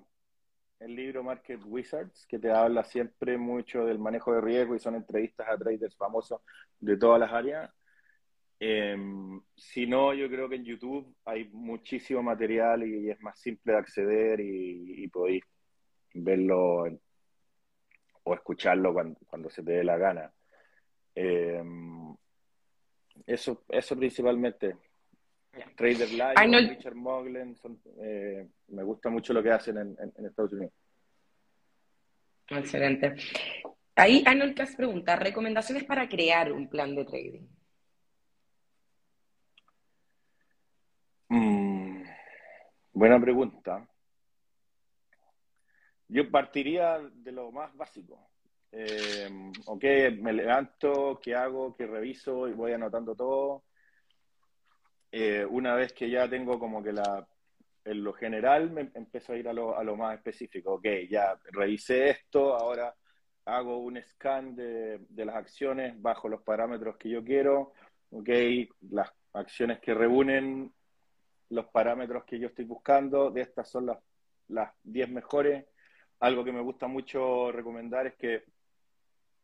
[0.80, 4.96] el libro Market Wizards, que te habla siempre mucho del manejo de riesgo y son
[4.96, 6.40] entrevistas a traders famosos
[6.80, 7.70] de todas las áreas.
[8.58, 13.72] Em, si no, yo creo que en YouTube hay muchísimo material y, es más simple
[13.72, 15.42] de acceder y, podéis
[16.14, 16.86] verlo
[18.24, 20.32] o escucharlo cuando, se te dé la gana.
[21.14, 22.14] Em,
[23.26, 24.76] eso, eso principalmente.
[25.76, 27.54] Trader Live, Richard Moglen,
[28.00, 30.72] eh, me gusta mucho lo que hacen en, Estados Unidos.
[32.48, 33.14] Excelente.
[33.94, 37.46] Ahí Arnold Cass pregunta, recomendaciones para crear un plan de trading.
[41.28, 42.02] Mm,
[42.94, 43.86] buena pregunta.
[46.12, 48.28] Yo partiría de lo más básico.
[48.70, 49.28] Eh,
[49.66, 49.84] ok,
[50.20, 51.74] me levanto, ¿qué hago?
[51.74, 52.48] ¿Qué reviso?
[52.48, 53.64] Y voy anotando todo
[55.12, 57.26] eh, una vez que ya tengo como que la,
[57.84, 60.74] en lo general me empiezo a ir a lo, a lo más específico.
[60.74, 62.94] Ok, ya revisé esto, ahora
[63.44, 67.72] hago un scan de, de, las acciones bajo los parámetros que yo quiero.
[68.10, 68.28] Ok,
[68.90, 70.72] las acciones que reúnen
[71.50, 73.98] los parámetros que yo estoy buscando, de estas son las,
[74.48, 75.66] las 10 mejores.
[76.22, 78.44] Algo que me gusta mucho recomendar es que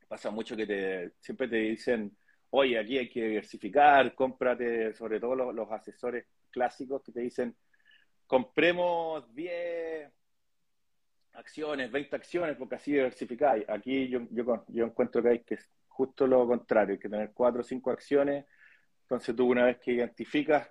[0.07, 2.17] pasa mucho que te, siempre te dicen,
[2.51, 7.57] oye, aquí hay que diversificar, cómprate, sobre todo los, asesores clásicos que te dicen,
[8.29, 10.09] compremos 10
[11.33, 13.69] acciones, 20 acciones, porque así diversificáis.
[13.69, 17.61] Aquí yo, yo, yo encuentro que hay que justo lo contrario, hay que tener 4
[17.61, 18.47] o 5 acciones.
[19.03, 20.71] Entonces tú una vez que identificas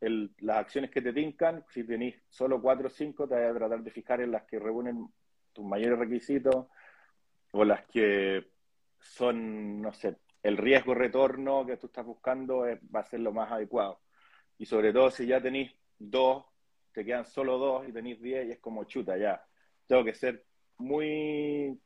[0.00, 3.82] las acciones que te tincan, si tenéis solo cuatro o cinco, te vas a tratar
[3.82, 5.08] de fijar en las que reúnen
[5.58, 6.66] tus mayores requisitos
[7.50, 8.46] o las que
[9.00, 12.60] son, no sé, el riesgo retorno que tú estás buscando
[12.94, 14.00] va a ser lo más adecuado.
[14.56, 16.44] Y sobre todo si ya tenéis dos,
[16.92, 19.44] te quedan solo dos y tenéis diez y es como chuta ya.
[19.88, 20.44] Tengo que ser
[20.76, 21.76] muy,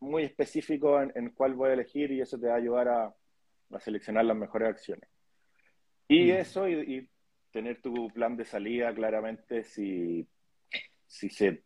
[0.00, 3.14] muy específico en, cuál voy a elegir y eso te va a ayudar a,
[3.78, 5.08] seleccionar las mejores acciones.
[6.08, 6.34] Y mm.
[6.34, 7.08] eso, y,
[7.52, 10.28] tener tu plan de salida claramente si,
[11.06, 11.62] si, se,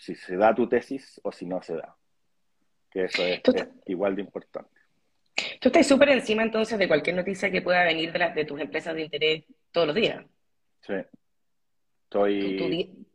[0.00, 1.94] si se da tu tesis o si no se da.
[2.90, 3.42] Que eso es
[3.86, 4.70] igual de importante.
[5.60, 8.58] Tú estás súper encima entonces de cualquier noticia que pueda venir de, las de tus
[8.60, 10.24] empresas de interés todos los días.
[10.80, 10.94] Sí.
[12.04, 13.06] Estoy.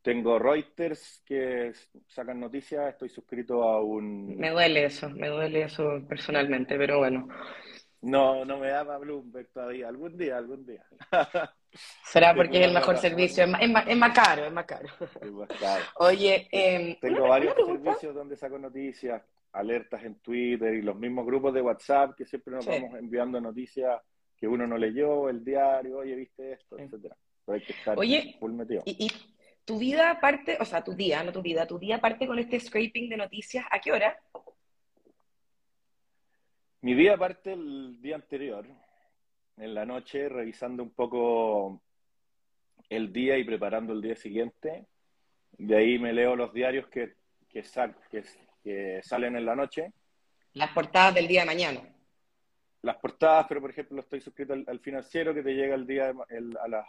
[0.00, 1.72] Tengo Reuters que
[2.08, 4.36] sacan noticias, estoy suscrito a un.
[4.36, 7.28] Me duele eso, me duele eso personalmente, pero bueno.
[8.02, 9.88] No, no me da para Bloomberg todavía.
[9.88, 10.84] Algún día, algún día.
[12.04, 14.88] Será porque es el mejor servicio, es más, es, más, caro, es más caro.
[15.20, 15.84] Es más caro.
[15.96, 21.54] Oye, eh, tengo varios servicios donde saco noticias alertas en Twitter y los mismos grupos
[21.54, 24.00] de WhatsApp que siempre nos vamos enviando noticias
[24.36, 27.16] que uno no leyó, el diario, oye, viste esto, etcétera.
[27.46, 28.82] hay que estar oye, full metido.
[28.84, 29.08] Y,
[29.64, 32.58] tu vida parte, o sea, tu día, no tu vida, tu día parte con este
[32.58, 34.18] scraping de noticias, ¿a qué hora?
[36.82, 38.66] Mi día parte el día anterior,
[39.56, 41.80] en la noche, revisando un poco
[42.88, 44.88] el día y preparando el día siguiente.
[45.52, 47.14] De ahí me leo los diarios que,
[47.48, 47.62] que,
[48.10, 48.24] que,
[48.64, 49.92] que salen en la noche.
[50.54, 51.80] Las portadas del día de mañana.
[52.82, 56.12] Las portadas, pero por ejemplo estoy suscrito al, financiero que te llega el día
[56.60, 56.86] a las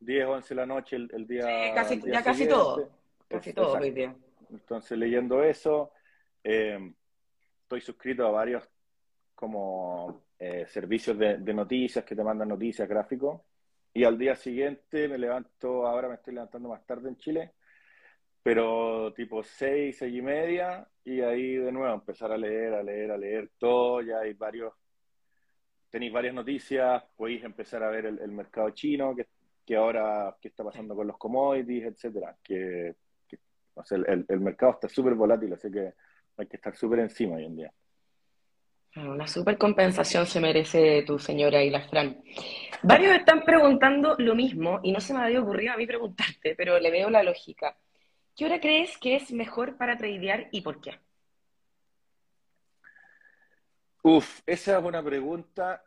[0.00, 1.74] 10, 11 de la noche, el, día.
[1.74, 2.88] casi, ya casi todo.
[3.28, 4.16] Casi todo hoy día.
[4.48, 5.92] Entonces leyendo eso,
[6.42, 6.94] eh,
[7.60, 8.66] estoy suscrito a varios
[9.44, 13.42] como eh, servicios de, de, noticias que te mandan noticias, gráficos.
[13.92, 17.52] Y al día siguiente me levanto, ahora me estoy levantando más tarde en Chile,
[18.42, 23.12] pero tipo seis, seis y media, y ahí de nuevo empezar a leer, a leer,
[23.12, 24.72] a leer todo, ya hay varios,
[25.90, 29.28] tenéis varias noticias, podéis empezar a ver el, mercado chino, que,
[29.64, 32.94] que, ahora, qué está pasando con los commodities, etcétera, que,
[33.90, 35.92] el, el, mercado está súper volátil, así que
[36.36, 37.72] hay que estar súper encima hoy en día.
[38.96, 42.22] Una super compensación se merece tu señora Fran.
[42.82, 46.78] Varios están preguntando lo mismo y no se me había ocurrido a mí preguntarte, pero
[46.78, 47.76] le veo la lógica.
[48.36, 50.98] ¿Qué hora crees que es mejor para tradear y por qué?
[54.02, 55.82] Uf, esa es una pregunta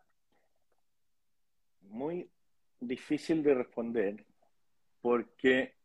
[1.81, 2.29] muy
[2.79, 4.25] difícil de responder
[5.01, 5.75] porque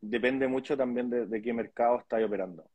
[0.00, 2.68] depende mucho también de, qué mercado estás operando.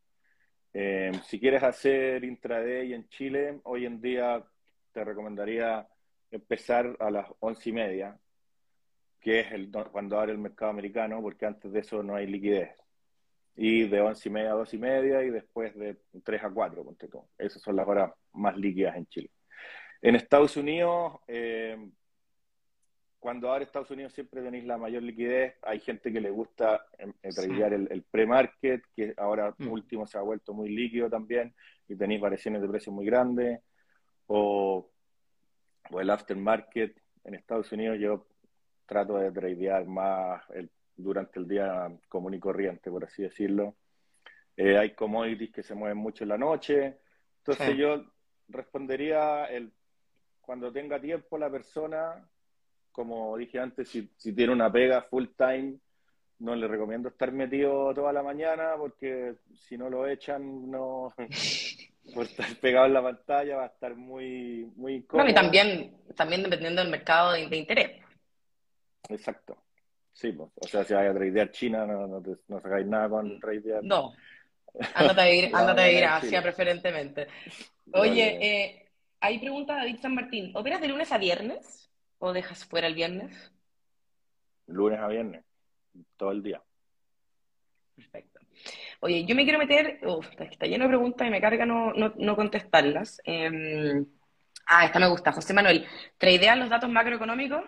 [0.73, 4.43] Eh, si quieres hacer intraday en Chile, hoy en día
[4.91, 5.87] te recomendaría
[6.31, 8.17] empezar a las once y media,
[9.19, 12.71] que es el, cuando abre el mercado americano, porque antes de eso no hay liquidez.
[13.55, 16.83] Y de once y media a dos y media y después de 3 a 4,
[16.83, 17.09] ponte.
[17.39, 19.31] Esas son las horas más líquidas en Chile.
[20.01, 21.75] En Estados Unidos, eh,
[23.19, 25.55] cuando abre Estados Unidos siempre tenéis la mayor liquidez.
[25.63, 29.67] Hay gente que le gusta em, tradear el, el pre-market, que ahora mm.
[29.67, 31.53] último se ha vuelto muy líquido también,
[31.87, 33.61] y tenéis variaciones de precios muy grandes.
[34.27, 34.91] O,
[35.91, 37.01] o el aftermarket.
[37.23, 38.27] En Estados Unidos yo
[38.85, 40.43] trato de tradear más
[40.95, 43.75] durante el día común y corriente, por así decirlo.
[44.55, 46.99] Eh, hay commodities que se mueven mucho en la noche.
[47.39, 48.05] Entonces yo
[48.47, 49.71] respondería el,
[50.41, 52.27] cuando tenga tiempo la persona,
[52.97, 55.75] como dije antes, si, si tiene una pega full time,
[56.39, 61.13] no le recomiendo estar metido toda la mañana porque si no lo echan, no
[62.15, 65.29] por estar pegado en la pantalla va a estar muy, muy incómodo.
[65.29, 68.01] y también, también dependiendo del mercado de interés.
[69.09, 69.63] Exacto.
[70.11, 73.39] Sí, pues, o sea, si vais a tradear China, no, no, no sacáis nada con
[73.39, 73.83] tradear.
[73.83, 74.11] No.
[74.95, 77.27] Ándate a ir, ándate a ir a Asia preferentemente.
[77.93, 80.51] Oye, eh, hay pregunta de David San Martín.
[80.55, 81.87] ¿Operas de lunes a viernes
[82.19, 83.51] o dejas fuera el viernes?
[84.67, 85.45] Lunes a viernes,
[86.17, 86.61] todo el día.
[87.95, 88.39] Perfecto.
[88.99, 92.13] Oye, yo me quiero meter, uf, está lleno de preguntas y me carga no, no,
[92.17, 93.21] no contestarlas.
[93.25, 94.03] Eh,
[94.67, 95.31] ah, esta me gusta.
[95.31, 95.85] José Manuel,
[96.17, 97.63] ¿tradean los datos macroeconómicos?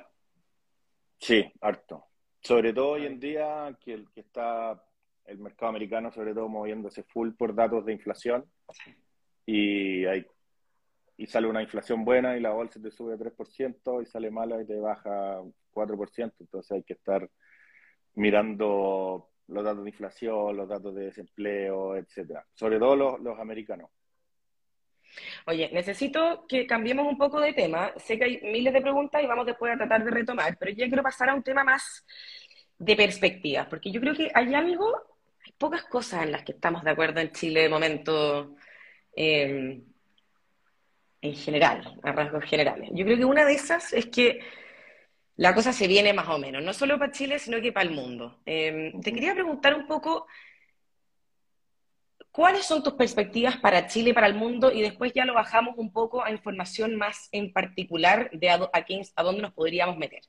[1.19, 2.05] Sí, harto.
[2.41, 4.81] Sobre todo hoy en día que, el, que está
[5.25, 8.45] el mercado americano, sobre todo moviéndose full por datos de inflación
[9.45, 10.25] y hay
[11.19, 14.65] y sale una inflación buena y la bolsa te sube 3% y sale mala y
[14.65, 15.41] te baja
[15.73, 17.29] 4%, entonces hay que estar
[18.15, 22.45] mirando los datos de inflación, los datos de desempleo, etcétera.
[22.53, 23.89] Sobre todo los, americanos.
[25.45, 27.91] Oye, necesito que cambiemos un poco de tema.
[27.97, 30.87] Sé que hay miles de preguntas y vamos después a tratar de retomar, pero yo
[30.87, 32.05] quiero pasar a un tema más
[32.77, 34.95] de perspectivas, porque yo creo que hay algo,
[35.45, 38.55] hay pocas cosas en las que estamos de acuerdo en Chile de momento
[39.17, 39.81] eh,
[41.21, 42.89] en general, a rasgos generales.
[42.93, 44.39] Yo creo que una de esas es que
[45.35, 47.95] la cosa se viene más o menos, no solo para Chile, sino que para el
[47.95, 48.41] mundo.
[48.45, 50.27] Eh, te quería preguntar un poco
[52.31, 54.71] ¿Cuáles son tus perspectivas para Chile y para el mundo?
[54.71, 59.23] Y después ya lo bajamos un poco a información más en particular de a, a,
[59.23, 60.21] dónde nos podríamos meter.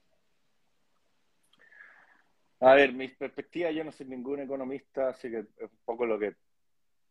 [2.61, 6.19] A ver, mis perspectivas, yo no soy ningún economista, así que es un poco lo
[6.19, 6.35] que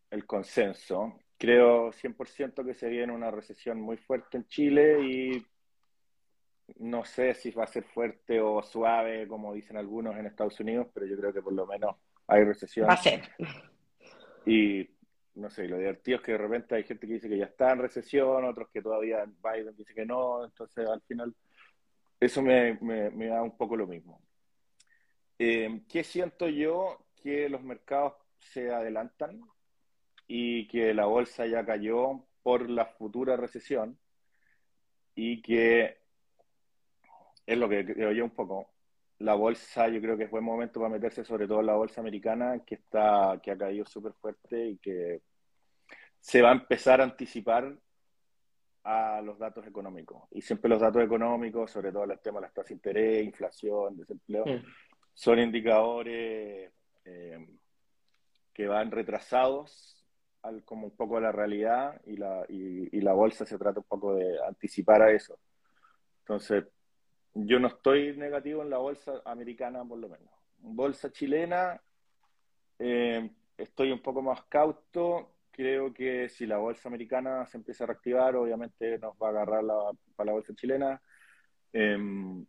[0.09, 1.19] el consenso.
[1.39, 5.45] Creo 100% que se viene una recesión muy fuerte en Chile y
[6.79, 10.87] no sé si va a ser fuerte o suave, como dicen algunos en Estados Unidos,
[10.93, 11.95] pero yo creo que por lo menos
[12.27, 12.89] hay recesión.
[12.89, 13.21] Va a ser.
[14.45, 14.89] Y
[15.35, 17.71] no sé, lo divertido es que de repente hay gente que dice que ya está
[17.71, 21.33] en recesión, otros que todavía Biden dice que no, entonces al final
[22.19, 22.77] eso me,
[23.27, 24.21] da un poco lo mismo.
[25.37, 27.05] Eh, ¿Qué siento yo?
[27.23, 29.41] Que los mercados se adelantan
[30.29, 33.99] y que la bolsa ya cayó por la futura recesión
[35.15, 35.97] y que
[37.45, 38.69] es lo que creo yo un poco
[39.19, 42.01] la bolsa yo creo que es buen momento para meterse, sobre todo en la bolsa
[42.01, 45.21] americana, que está, que ha caído súper fuerte y que
[46.19, 47.77] se va a empezar a anticipar
[48.83, 50.23] a los datos económicos.
[50.31, 53.97] Y siempre los datos económicos, sobre todo el tema de las tasas de interés, inflación,
[53.97, 54.63] desempleo, mm.
[55.13, 56.71] son indicadores
[57.03, 57.47] eh,
[58.53, 59.98] que van retrasados
[60.43, 63.85] al, como un poco a la realidad y la, y la bolsa se trata un
[63.87, 65.39] poco de anticipar a eso.
[66.21, 66.65] Entonces,
[67.33, 70.29] yo no estoy negativo en la bolsa americana, por lo menos.
[70.57, 71.81] Bolsa chilena,
[72.77, 75.35] eh, estoy un poco más cauto.
[75.51, 79.63] Creo que si la bolsa americana se empieza a reactivar, obviamente nos va a agarrar
[79.63, 79.75] la,
[80.15, 81.01] para la bolsa chilena.
[81.73, 82.45] Em,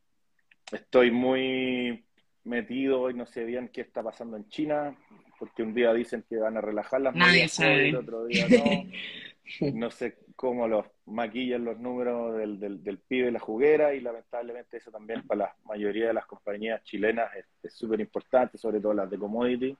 [0.73, 2.07] estoy muy
[2.45, 4.97] metido y no sé bien qué está pasando en China,
[5.41, 8.91] porque un día dicen que van a relajar las medidas, y otro día no.
[9.75, 14.01] No sé cómo los maquillan los números del, del, del PIB de la juguera y
[14.01, 18.95] lamentablemente eso también para la mayoría de las compañías chilenas es súper importante, sobre todo
[18.95, 19.77] las de commodity.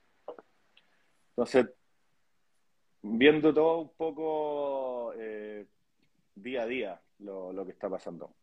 [1.29, 1.67] Entonces,
[3.01, 5.65] viendo todo un poco eh,
[6.35, 8.33] día a día lo, lo, que está pasando.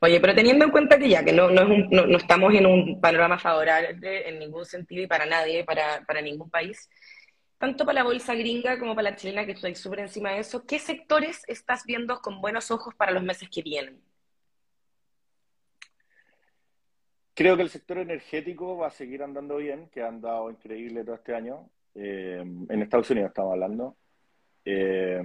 [0.00, 2.66] Oye, pero teniendo en cuenta que ya que no, no, es un, no, estamos en
[2.66, 6.88] un panorama favorable en ningún sentido y para nadie, para, para ningún país,
[7.58, 10.64] tanto para la bolsa gringa como para la chilena, que estoy súper encima de eso,
[10.66, 14.00] ¿qué sectores estás viendo con buenos ojos para los meses que vienen?
[17.34, 21.16] Creo que el sector energético va a seguir andando bien, que ha andado increíble todo
[21.16, 21.70] este año.
[21.94, 23.96] Eh, en Estados Unidos estamos hablando.
[24.64, 25.22] Eh,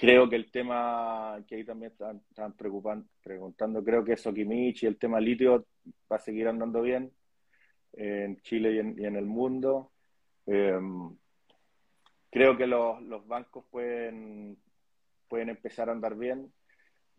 [0.00, 4.98] creo que el tema que ahí también están, están preguntando, creo que Sokimich y el
[4.98, 5.66] tema litio
[6.10, 7.12] va a seguir andando bien
[7.92, 9.92] en Chile y en el mundo.
[10.46, 11.16] Em,
[12.30, 14.56] creo que los, bancos pueden,
[15.28, 16.52] pueden empezar a andar bien.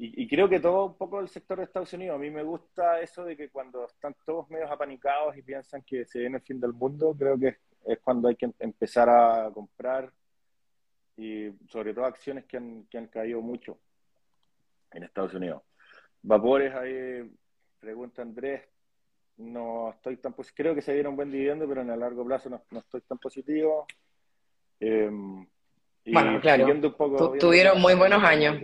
[0.03, 2.15] Y, creo que todo un poco el sector de Estados Unidos.
[2.15, 6.05] A mí me gusta eso de que cuando están todos medios apanicados y piensan que
[6.05, 10.11] se viene el fin del mundo, creo que es, cuando hay que empezar a comprar
[11.21, 13.77] y sobre todo acciones que han, que han caído mucho
[14.91, 15.62] en Estados Unidos.
[16.23, 17.29] Vapores, ahí
[17.79, 18.63] pregunta Andrés,
[19.38, 22.79] no estoy tan creo que se un buen dividendo, pero en el largo plazo no,
[22.79, 23.86] estoy tan positivo.
[24.79, 25.45] Em,
[26.05, 26.81] bueno, claro,
[27.39, 28.57] tuvieron muy buenos años.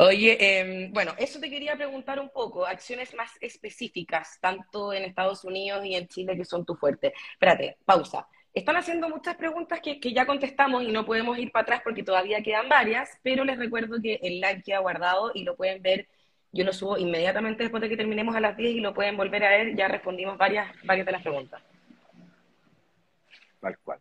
[0.00, 5.44] Oye, em, bueno, eso te quería preguntar un poco, acciones más específicas, tanto en Estados
[5.44, 7.12] Unidos y en Chile, que son tu fuerte.
[7.32, 8.28] Espérate, pausa.
[8.58, 12.02] Están haciendo muchas preguntas que, que, ya contestamos y no podemos ir para atrás porque
[12.02, 16.08] todavía quedan varias, pero les recuerdo que el like queda guardado y lo pueden ver
[16.52, 19.44] yo lo subo inmediatamente después de que terminemos a las 10 y lo pueden volver
[19.44, 19.76] a ver.
[19.76, 21.62] Ya respondimos varias, varias de las preguntas.
[23.60, 24.00] Tal cual.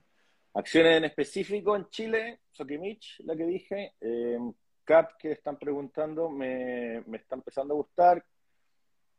[0.53, 3.93] Acciones en específico en Chile, Sokimich, la que dije.
[3.99, 4.39] Eh,
[4.85, 8.23] CAP que están preguntando, me, me está empezando a gustar.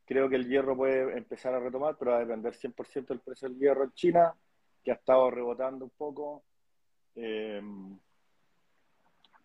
[0.06, 3.48] Creo que el hierro puede empezar a retomar, pero va a depender 100% del precio
[3.48, 4.34] del hierro en China,
[4.82, 6.44] que ha estado rebotando un poco.
[7.14, 7.62] Eh,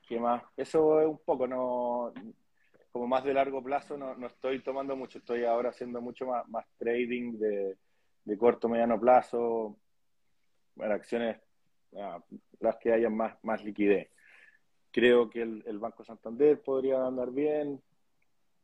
[0.07, 0.43] ¿Qué más?
[0.57, 2.13] Eso es un poco, no
[2.93, 6.47] como más de largo plazo no, no estoy tomando mucho, estoy ahora haciendo mucho más,
[6.47, 7.75] más trading de,
[8.23, 9.79] de corto, mediano plazo,
[10.75, 11.41] bueno, acciones,
[11.97, 12.23] ah,
[12.59, 14.09] las que hayan más, más liquidez.
[14.91, 17.81] Creo que el, el, Banco Santander podría andar bien,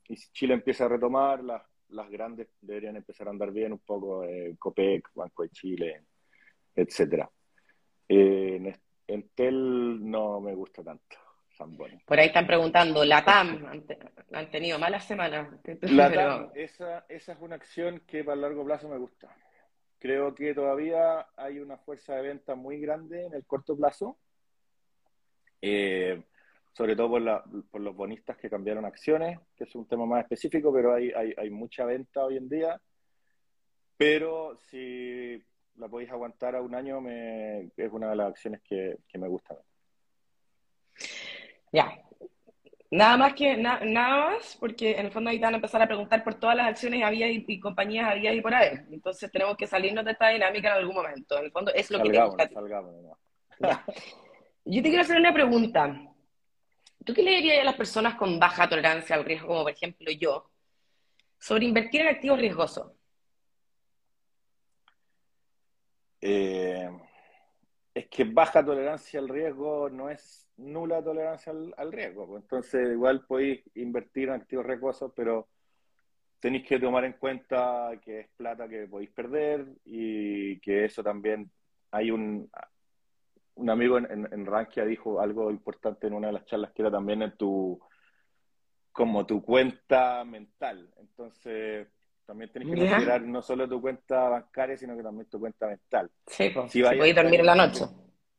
[0.08, 3.80] y si Chile empieza a retomar, las, las grandes deberían empezar a andar bien, un
[3.80, 6.04] poco eh, COPEC, Banco de Chile,
[6.82, 7.30] etcétera.
[8.08, 8.74] Eh,
[9.08, 11.18] Entel no me gusta tanto.
[12.06, 13.66] Por ahí están preguntando, la TAM,
[14.32, 15.50] han, tenido malas semanas.
[15.82, 19.36] La TAM, esa, esa es una acción que para el largo plazo me gusta.
[20.00, 24.18] Creo que todavía hay una fuerza de venta muy grande en el corto plazo,
[25.62, 26.24] eh,
[26.72, 30.72] sobre todo por, por, los bonistas que cambiaron acciones, que es un tema más específico,
[30.72, 32.80] pero hay, hay, hay mucha venta hoy en día.
[33.98, 35.44] Pero si
[35.80, 39.28] la podéis aguantar a un año, me, es una de las acciones que, que me
[39.28, 39.58] gustan.
[41.72, 42.02] Ya.
[42.92, 46.24] Nada más que nada más, porque en el fondo ahí van a empezar a preguntar
[46.24, 48.80] por todas las acciones había y, compañías había y por ahí.
[48.92, 51.38] Entonces tenemos que salirnos de esta dinámica en algún momento.
[51.38, 52.50] En el fondo es lo que te gusta.
[54.66, 56.02] Yo te quiero hacer una pregunta.
[57.06, 60.12] ¿Tú qué le dirías a las personas con baja tolerancia al riesgo, como por ejemplo
[60.12, 60.50] yo,
[61.38, 62.92] sobre invertir en activos riesgosos?
[66.22, 66.90] Eh,
[67.94, 72.28] es que baja tolerancia al riesgo no es nula tolerancia al, riesgo.
[72.28, 72.44] Pues.
[72.44, 75.48] Entonces, igual podéis invertir en activos riesgosos, pero
[76.40, 81.52] tenéis que tomar en cuenta que es plata que podéis perder y que eso también
[81.92, 82.50] hay un,
[83.56, 86.92] un amigo en, en, Rankia dijo algo importante en una de las charlas que era
[86.92, 87.80] también en tu
[88.92, 90.94] como tu cuenta mental.
[90.98, 91.88] Entonces,
[92.30, 96.12] también tenéis que considerar no solo tu cuenta bancaria, sino que también tu cuenta mental.
[96.28, 97.86] Sí, pues, si, podéis dormir en la noche.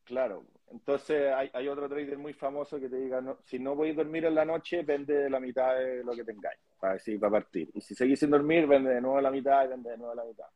[0.05, 3.97] Claro, entonces hay, hay, otro trader muy famoso que te diga, no, si no podéis
[3.97, 7.69] dormir en la noche, vende la mitad de lo que tengáis, para, decir, para partir.
[7.73, 10.23] Y si seguís sin dormir, vende de nuevo la mitad y vende de nuevo la
[10.23, 10.47] mitad.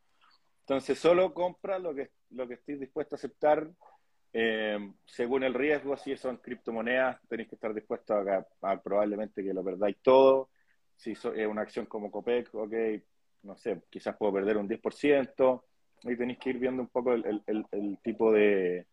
[0.62, 3.70] Entonces solo compra lo que, lo que estéis dispuesto a aceptar
[4.32, 5.98] eh, según el riesgo.
[5.98, 8.26] Si son criptomonedas, tenéis que estar dispuestos
[8.62, 10.52] a, probablemente que lo perdáis todo.
[10.96, 12.74] Si es una acción como Copec, ok,
[13.46, 15.64] no sé, quizás puedo perder un 10%.
[16.04, 18.86] Y tenéis que ir viendo un poco el, el, tipo de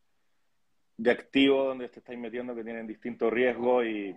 [0.96, 4.14] de activos donde te estáis metiendo que tienen distintos riesgos y,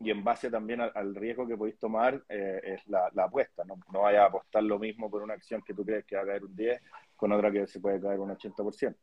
[0.00, 3.64] y en base también al, riesgo que podéis tomar eh, es la, apuesta.
[3.64, 3.76] ¿no?
[3.92, 6.26] no vaya a apostar lo mismo por una acción que tú crees que va a
[6.26, 6.80] caer un 10
[7.16, 8.94] con otra que se puede caer un 80%.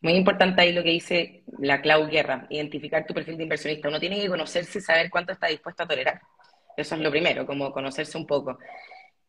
[0.00, 3.88] Muy importante ahí lo que dice la Clau Guerra, identificar tu perfil de inversionista.
[3.88, 6.20] Uno tiene que conocerse y saber cuánto está dispuesto a tolerar.
[6.76, 8.58] Eso es lo primero, como conocerse un poco.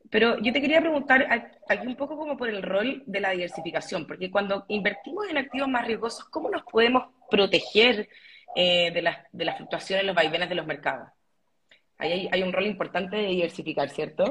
[0.10, 1.28] Pero yo te quería preguntar
[1.68, 5.68] aquí un poco como por el rol de la diversificación, porque cuando invertimos en activos
[5.68, 8.10] más riesgosos, ¿cómo nos podemos proteger
[8.56, 11.10] eh, de, las, de las fluctuaciones, los vaivenes de los mercados?
[12.00, 14.24] Hay, un rol importante de diversificar, ¿cierto?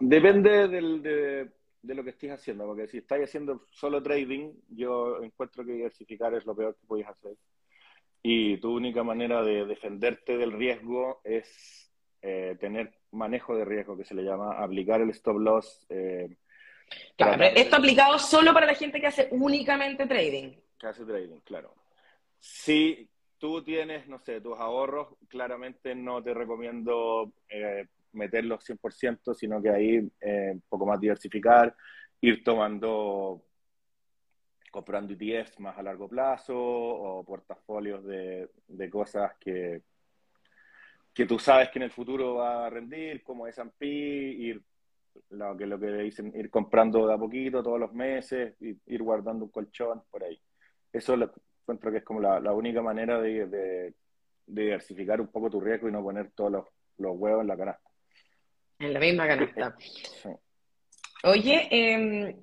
[0.00, 5.72] Depende de, lo que estés haciendo, porque si estáis haciendo solo trading, yo encuentro que
[5.72, 7.36] diversificar es lo peor que podéis hacer.
[8.20, 11.88] Y tu única manera de defenderte del riesgo es
[12.20, 15.86] eh, tener manejo de riesgo, que se le llama, aplicar el stop loss.
[15.88, 16.36] Eh,
[17.16, 20.54] claro, esto aplicado solo para la gente que hace únicamente trading.
[20.78, 21.74] Que hace trading, claro.
[22.38, 29.62] Si tú tienes, no sé, tus ahorros, claramente no te recomiendo eh, meterlos 100%, sino
[29.62, 31.74] que ahí eh, un poco más diversificar,
[32.20, 33.42] ir tomando,
[34.70, 39.82] comprando ETFs más a largo plazo o portafolios de, de cosas que,
[41.18, 44.62] que tú sabes que en el futuro va a rendir, como S&P, ir
[45.30, 49.46] lo que lo que dicen, ir comprando de a poquito todos los meses, ir, guardando
[49.46, 50.40] un colchón por ahí.
[50.92, 53.92] Eso lo encuentro que es como la, única manera de,
[54.46, 57.90] diversificar un poco tu riesgo y no poner todos los, huevos en la canasta.
[58.78, 59.76] En la misma canasta.
[61.24, 62.36] Oye, em,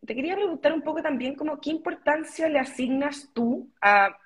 [0.00, 4.16] te quería preguntar un poco también como qué importancia le asignas tú a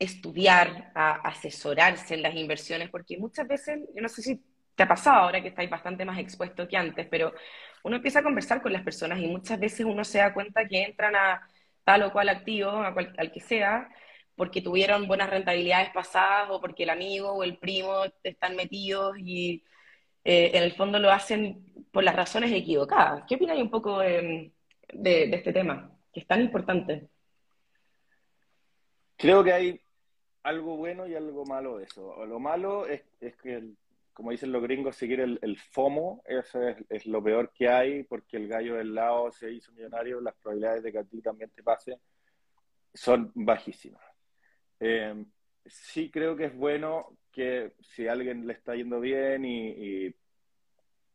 [0.00, 4.42] estudiar, a asesorarse en las inversiones, porque muchas veces, yo no sé si
[4.74, 7.34] te ha pasado ahora que estáis bastante más expuesto que antes, pero
[7.84, 10.82] uno empieza a conversar con las personas y muchas veces uno se da cuenta que
[10.82, 11.46] entran a
[11.84, 13.90] tal o cual activo, a al que sea,
[14.34, 19.62] porque tuvieron buenas rentabilidades pasadas o porque el amigo o el primo están metidos y
[20.24, 23.24] eh, en el fondo lo hacen por las razones equivocadas.
[23.28, 24.50] ¿Qué opináis un poco de,
[24.92, 27.08] de este tema, que es tan importante?
[29.18, 29.80] Creo que hay
[30.42, 32.24] algo bueno y algo malo de eso.
[32.26, 33.62] Lo malo es, es que,
[34.12, 38.36] como dicen los gringos, seguir el, el FOMO, eso es, lo peor que hay, porque
[38.36, 41.62] el gallo del lado se hizo millonario, las probabilidades de que a ti también te
[41.62, 41.98] pase
[42.92, 44.02] son bajísimas.
[44.80, 45.24] Eh,
[45.66, 50.14] sí creo que es bueno que si a alguien le está yendo bien y, y,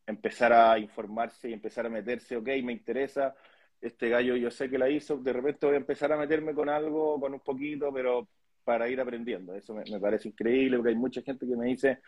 [0.06, 3.34] empezar a informarse y empezar a meterse, ok, me interesa,
[3.80, 6.68] este gallo yo sé que la hizo, de repente voy a empezar a meterme con
[6.68, 8.28] algo, con un poquito, pero
[8.66, 9.54] para ir aprendiendo.
[9.54, 12.00] Eso me, parece increíble porque hay mucha gente que me dice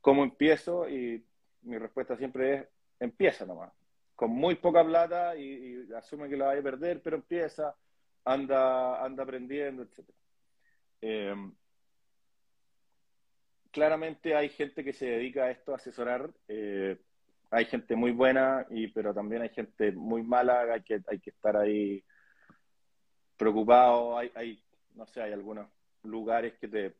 [0.00, 1.22] cómo empiezo y
[1.60, 2.66] mi respuesta siempre es
[3.00, 3.70] empieza nomás.
[4.14, 7.76] Con muy poca plata y, asume que la vaya a perder, pero empieza.
[8.24, 10.08] anda, anda aprendiendo, etc.
[11.02, 11.54] Em,
[13.70, 16.30] claramente hay gente que se dedica a esto, a asesorar.
[16.48, 16.98] Eh,
[17.50, 21.30] hay gente muy buena, y, pero también hay gente muy mala, hay que, hay que
[21.30, 22.02] estar ahí
[23.36, 24.16] preocupado.
[24.16, 24.64] Hay, hay,
[24.94, 25.75] no sé, hay algunos
[26.06, 26.94] lugares que te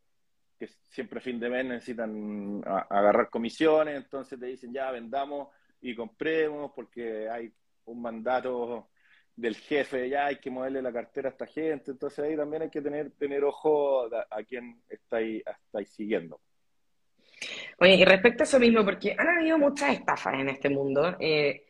[0.58, 5.48] que siempre a fin de mes necesitan agarrar comisiones, entonces te dicen ya vendamos
[5.82, 7.52] y compremos porque hay
[7.84, 8.88] un mandato
[9.34, 12.70] del jefe, ya hay que moverle la cartera a esta gente, entonces ahí también hay
[12.70, 16.40] que tener, tener ojo a, a quién estáis, estáis siguiendo.
[17.78, 21.66] Oye, y respecto a eso mismo, porque han habido muchas estafas en este mundo, eh,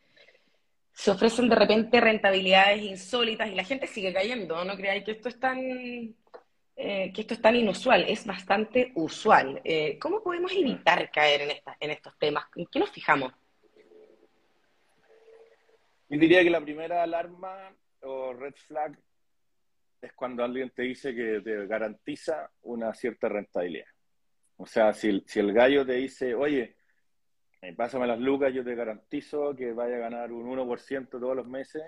[0.93, 5.29] se ofrecen de repente rentabilidades insólitas y la gente sigue cayendo, no creáis que esto
[5.29, 5.61] es tan,
[6.79, 9.63] eh, que esto es tan inusual, es bastante usual.
[9.65, 11.51] Eh, ¿Cómo podemos evitar caer en,
[11.81, 12.45] en estos temas?
[12.55, 13.33] ¿En qué nos fijamos?
[16.09, 18.97] Yo diría que la primera alarma o red flag
[20.03, 23.87] es cuando alguien te dice que te garantiza una cierta rentabilidad.
[24.59, 26.77] O sea, si, si el gallo te dice, oye,
[27.63, 31.47] eh, pásame las lucas, yo te garantizo que vaya a ganar un 1% todos los
[31.47, 31.85] meses,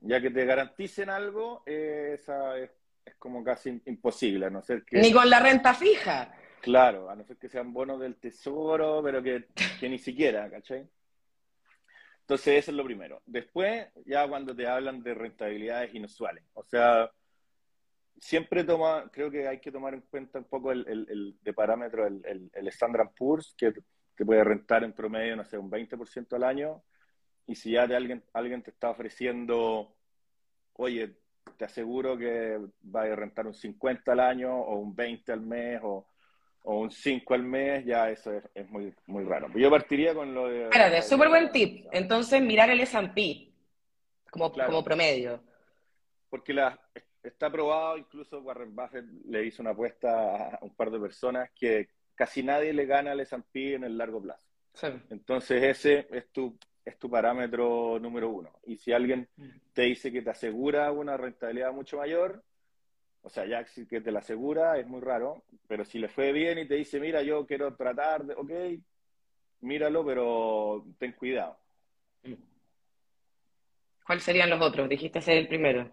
[0.00, 2.70] ya que te garanticen algo, esa es,
[3.18, 4.98] como casi imposible, a no ser que...
[5.00, 6.34] Ni con la renta fija.
[6.60, 9.46] Claro, a no ser que sean bonos del tesoro, pero que,
[9.78, 10.88] que ni siquiera, ¿cachai?
[12.20, 13.22] Entonces, eso es lo primero.
[13.24, 17.08] Después, ya cuando te hablan de rentabilidades inusuales, o sea,
[18.18, 22.06] siempre toma, creo que hay que tomar en cuenta un poco el, el, de parámetro,
[22.06, 23.72] el, el, Standard Poor's, que
[24.16, 26.82] te puede rentar en promedio, no sé, un 20% al año,
[27.46, 29.94] y si ya de alguien, alguien te está ofreciendo,
[30.72, 31.16] oye,
[31.56, 32.58] te aseguro que
[32.94, 36.06] va a rentar un 50 al año, o un 20 al mes, o,
[36.64, 39.48] un 5 al mes, ya eso es, muy, muy raro.
[39.54, 40.64] Yo partiría con lo de...
[40.64, 41.86] Espérate, súper buen tip.
[41.92, 43.52] Entonces, mirar el S&P
[44.30, 45.40] como, como promedio.
[46.28, 46.78] Porque la,
[47.22, 51.88] está probado, incluso Warren Buffett le hizo una apuesta a un par de personas que
[52.14, 54.42] casi nadie le gana al S&P en el largo plazo.
[55.10, 58.52] Entonces ese es tu, es tu parámetro número uno.
[58.64, 59.28] Y si alguien
[59.72, 62.44] te dice que te asegura una rentabilidad mucho mayor,
[63.22, 66.58] o sea, ya que te la asegura es muy raro, pero si le fue bien
[66.58, 68.52] y te dice, mira, yo quiero tratar de, ok,
[69.62, 71.58] míralo, pero ten cuidado.
[74.06, 74.88] ¿Cuáles serían los otros?
[74.88, 75.90] Dijiste ser el primero.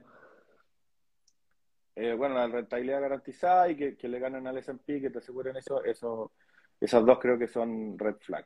[1.96, 5.84] Eh, bueno, la rentabilidad garantizada y que, le ganen al S&P, que te aseguren eso,
[5.84, 6.34] eso,
[6.80, 8.46] esas dos creo que son red flag.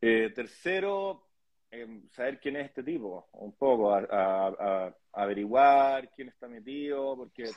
[0.00, 1.31] Eh, tercero,
[1.72, 7.50] em, saber quién es este tipo, un poco, a, averiguar quién está metido, porque,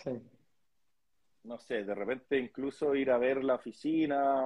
[1.44, 4.46] no sé, de repente incluso ir a ver la oficina,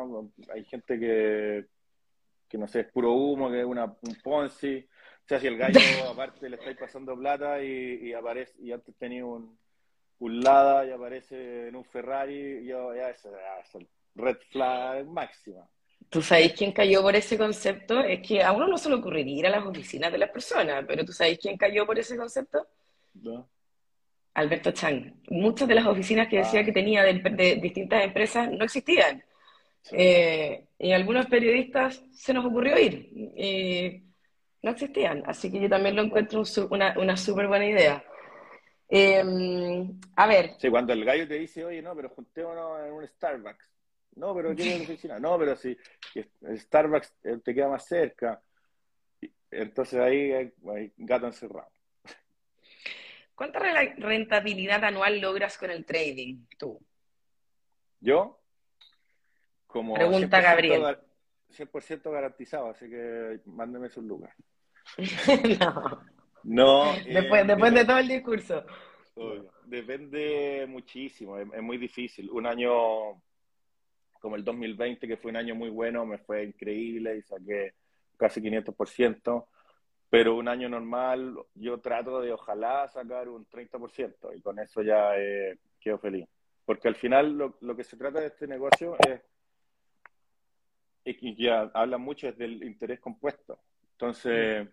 [0.53, 1.65] hay gente que,
[2.47, 5.57] que no sé, es puro humo, que es una, un Ponzi, o sea, si el
[5.57, 5.79] gallo
[6.11, 9.57] aparte le estáis pasando plata y, aparece, y antes tenía un
[10.19, 13.25] Lada y aparece en un Ferrari, yo ya es,
[14.15, 15.65] red flag máxima.
[16.09, 17.99] ¿Tú sabes quién cayó por ese concepto?
[17.99, 20.83] Es que a uno no se le ocurriría ir a las oficinas de las personas,
[20.87, 22.67] pero ¿tú sabes quién cayó por ese concepto?
[23.13, 23.47] No.
[24.33, 25.13] Alberto Chang.
[25.29, 26.63] Muchas de las oficinas que decía ah.
[26.63, 29.23] que tenía de, distintas empresas no existían.
[29.91, 33.09] Eh, y algunos periodistas se nos ocurrió ir.
[33.37, 34.03] y
[34.61, 35.23] no existían.
[35.25, 38.03] Así que yo también lo encuentro una, una súper buena idea.
[38.87, 40.55] Em, a ver.
[40.57, 43.69] Sí, cuando el gallo te dice, oye, no, pero juntémonos en un Starbucks.
[44.19, 45.19] No, pero ¿qué es la oficina?
[45.19, 45.77] No, pero si
[46.43, 48.41] Starbucks eh, te queda más cerca.
[49.49, 50.53] Entonces ahí hay,
[50.97, 51.71] gato encerrado.
[53.33, 56.79] ¿Cuánta rentabilidad anual logras con el trading tú?
[58.01, 58.39] ¿Yo?
[59.65, 60.99] Como Pregunta Gabriel.
[61.49, 64.35] 100% garantizado, así que mándeme su lugar.
[65.59, 66.03] no.
[66.43, 66.93] No.
[67.05, 68.65] después, después de todo el discurso.
[69.65, 72.29] Depende muchísimo, es, muy difícil.
[72.31, 73.21] Un año
[74.19, 77.73] como el 2020, que fue un año muy bueno, me fue increíble y saqué
[78.17, 79.45] casi 500%,
[80.09, 85.17] pero un año normal yo trato de ojalá sacar un 30% y con eso ya
[85.17, 86.27] eh, quedo feliz.
[86.65, 89.21] Porque al final lo, lo, que se trata de este negocio es,
[91.03, 93.59] y ya hablan mucho, es del interés compuesto.
[93.93, 94.67] Entonces...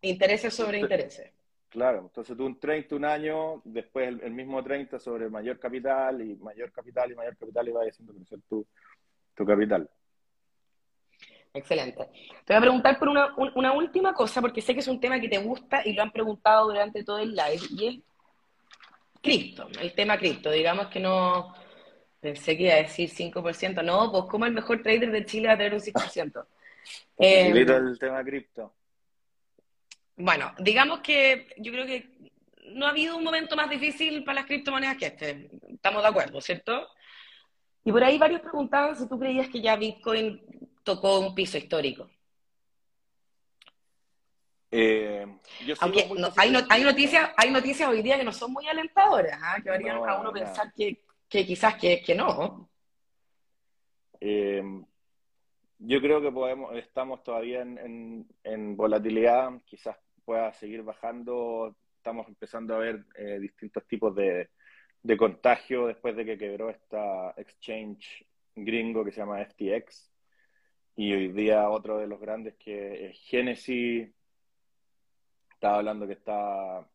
[0.00, 1.30] Intereses sobre intereses.
[1.70, 6.34] Claro, entonces tú un 30 un año, después el, mismo 30 sobre mayor capital y
[6.34, 8.66] mayor capital y mayor capital y va haciendo crecer tu,
[9.36, 9.88] tu capital.
[11.54, 12.08] Excelente.
[12.44, 15.20] Te voy a preguntar por una, una, última cosa, porque sé que es un tema
[15.20, 17.98] que te gusta y lo han preguntado durante todo el live, y es
[19.22, 20.50] cripto, el tema cripto.
[20.50, 21.54] Digamos que no,
[22.20, 25.54] pensé que iba a decir 5%, no, pues como el mejor trader de Chile va
[25.54, 26.46] a tener un 5%.
[27.18, 28.72] eh, el tema cripto.
[30.20, 32.10] Bueno, digamos que yo creo que
[32.74, 35.50] no ha habido un momento más difícil para las criptomonedas que este.
[35.68, 36.88] Estamos de acuerdo, ¿cierto?
[37.84, 40.40] Y por ahí varios preguntaban si tú creías que ya Bitcoin
[40.82, 42.10] tocó un piso histórico.
[44.70, 45.26] Eh,
[45.80, 49.56] Aunque hay, noticias, hay noticias hoy día que no son muy alentadoras, ¿ah?
[49.60, 52.68] que harían a uno pensar que, quizás que, que no.
[54.20, 54.62] Eh,
[55.82, 59.96] yo creo que podemos, estamos todavía en, en, volatilidad, quizás
[60.30, 61.74] pueda seguir bajando.
[61.96, 64.48] Estamos empezando a ver eh, distintos tipos de,
[65.02, 68.24] de contagio después de que quebró esta exchange
[68.54, 70.08] gringo que se llama FTX.
[70.94, 74.08] Y hoy día otro de los grandes que es Genesis
[75.52, 76.88] estaba hablando que está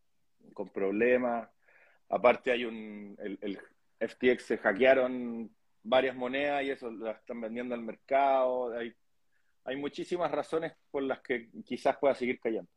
[0.53, 1.49] con problemas.
[2.07, 3.59] Aparte hay un, el, el,
[3.99, 8.71] FTX se hackearon varias monedas y eso las están vendiendo al mercado.
[8.77, 8.95] Hay,
[9.65, 12.69] hay muchísimas razones por las que quizás pueda seguir cayendo.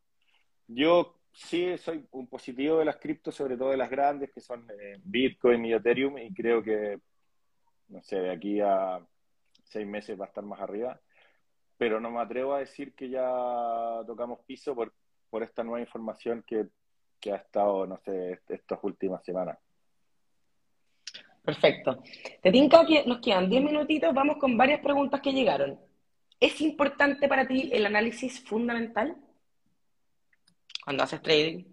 [0.69, 4.66] Yo sí soy un positivo de las criptos, sobre todo de las grandes, que son
[4.71, 7.01] eh, Bitcoin y Ethereum, y creo que,
[7.89, 9.01] no sé, de aquí a
[9.64, 11.01] seis meses va a estar más arriba.
[11.79, 14.93] Pero no me atrevo a decir que ya tocamos piso por,
[15.31, 16.66] por esta nueva información que,
[17.33, 19.59] ha estado, no sé, estas últimas semanas.
[21.45, 22.03] Perfecto.
[22.43, 25.81] Te tinca que nos quedan 10 minutitos, vamos con varias preguntas que llegaron.
[26.39, 29.16] ¿Es importante para ti el análisis fundamental
[30.89, 31.64] cuando haces trading?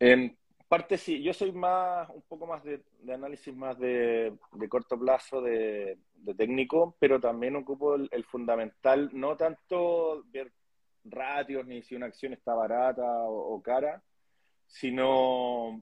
[0.00, 0.36] En
[0.66, 4.36] parte sí, yo soy más, un poco más de, análisis más de,
[4.68, 5.96] corto plazo, de,
[6.36, 10.50] técnico, pero también ocupo el, el, fundamental, no tanto ver
[11.04, 14.02] ratios, ni si una acción está barata o, cara,
[14.66, 15.80] sino,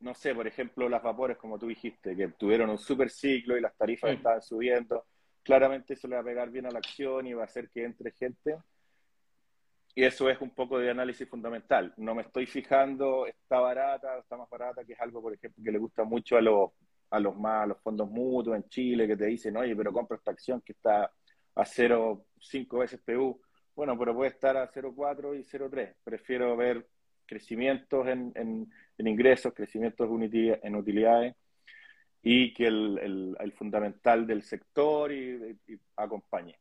[0.00, 3.60] no sé, por ejemplo, las vapores, como tú dijiste, que tuvieron un super ciclo y
[3.60, 5.04] las tarifas estaban subiendo.
[5.42, 7.84] Claramente eso le va a pegar bien a la acción y va a hacer que
[7.84, 8.56] entre gente.
[9.94, 11.94] Y eso es un poco de análisis fundamental.
[11.96, 15.70] No me estoy fijando, está barata, está más barata, que es algo, por ejemplo, que
[15.70, 16.70] le gusta mucho a los,
[17.10, 20.16] a los más, a los fondos mutuos en Chile, que te dicen, oye, pero compra
[20.16, 21.04] esta acción que está
[21.54, 23.40] a 0,5 veces PU.
[23.76, 25.94] Bueno, pero puede estar a 0,4 y 0,3.
[26.02, 26.88] Prefiero ver
[27.26, 31.34] crecimientos en, en, ingresos, crecimientos en utilidades
[32.22, 35.58] y que el, el, fundamental del sector y,
[35.96, 36.58] acompañe.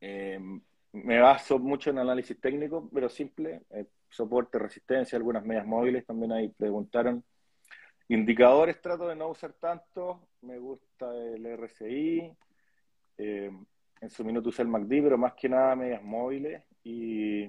[0.00, 0.60] Em,
[0.92, 6.32] me baso mucho en análisis técnico, pero simple, eh, soporte, resistencia, algunas medias móviles también
[6.32, 7.24] ahí preguntaron.
[8.08, 12.32] Indicadores trato de no usar tanto, me gusta el RSI,
[13.18, 13.50] eh,
[14.00, 17.46] en su minuto usé el MACD, pero más que nada medias móviles y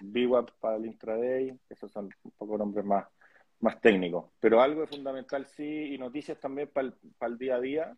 [0.00, 3.06] VWAP para el intraday, esos son un poco nombres más,
[3.60, 4.30] más técnicos.
[4.40, 7.96] Pero algo de fundamental sí, y noticias también para el, para el día a día,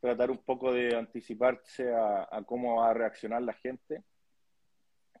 [0.00, 4.02] tratar un poco de anticiparse a, cómo va a reaccionar la gente,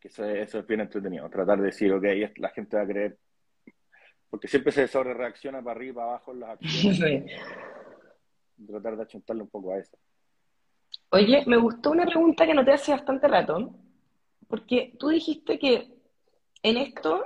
[0.00, 2.04] que eso, es bien entretenido, tratar de decir, ok,
[2.36, 3.18] la gente va a creer,
[4.30, 7.40] porque siempre se sobre reacciona para arriba, para abajo en las acciones.
[8.66, 9.96] Tratar de achuntarle un poco a eso.
[11.10, 13.74] Oye, me gustó una pregunta que noté hace bastante rato,
[14.46, 15.88] porque tú dijiste que
[16.62, 17.24] en esto,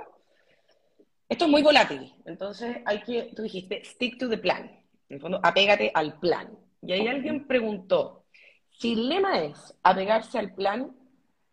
[1.29, 4.65] esto es muy volátil, entonces hay que, tú dijiste, stick to the plan,
[5.09, 6.57] en el fondo, apégate al plan.
[6.85, 8.25] Y ahí alguien preguntó,
[8.69, 10.95] si el lema es apegarse al plan,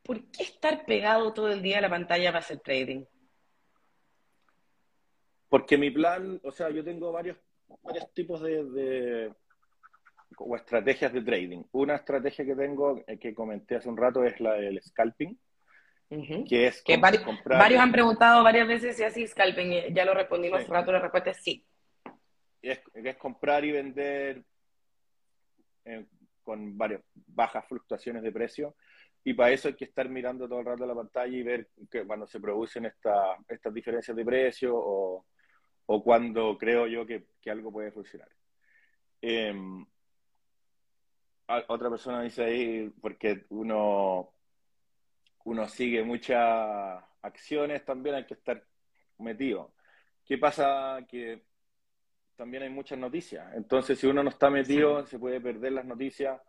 [0.02, 3.04] ¿por qué estar pegado todo el día a la pantalla para hacer trading?
[5.48, 7.36] Porque mi plan, o sea, yo tengo varios,
[7.82, 9.32] varios tipos de
[10.38, 11.62] o estrategias de trading.
[11.72, 15.38] Una estrategia que tengo, eh, que comenté hace un rato, es la del scalping,
[16.48, 20.68] que es que varios, han preguntado varias veces si así scalping, ya lo respondimos hace
[20.68, 21.64] un rato, la respuesta es sí.
[22.62, 24.44] Es, es comprar y vender
[25.84, 26.06] eh,
[26.42, 28.76] con varias bajas fluctuaciones de precio.
[29.22, 32.06] Y para eso hay que estar mirando todo el rato la pantalla y ver que
[32.06, 35.26] cuando se producen esta, estas diferencias de precio o,
[35.86, 38.28] o cuando creo yo que, que algo puede funcionar.
[39.20, 39.54] Eh,
[41.68, 44.32] otra persona dice ahí, porque uno,
[45.44, 48.64] uno sigue muchas acciones, también hay que estar
[49.18, 49.74] metido.
[50.24, 51.04] ¿Qué pasa?
[51.08, 51.42] Que
[52.40, 53.54] también hay muchas noticias.
[53.54, 56.40] Entonces, si uno no está metido, se puede perder las noticias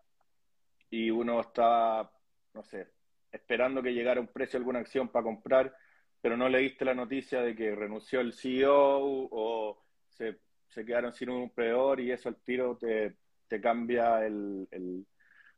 [0.90, 2.10] y uno está,
[2.54, 2.88] no sé,
[3.30, 5.76] esperando que llegara un precio alguna acción para comprar,
[6.22, 10.40] pero no leíste la noticia de que renunció el CEO o se,
[10.70, 13.18] se quedaron sin un proveedor y eso al tiro te,
[13.50, 15.06] te cambia el,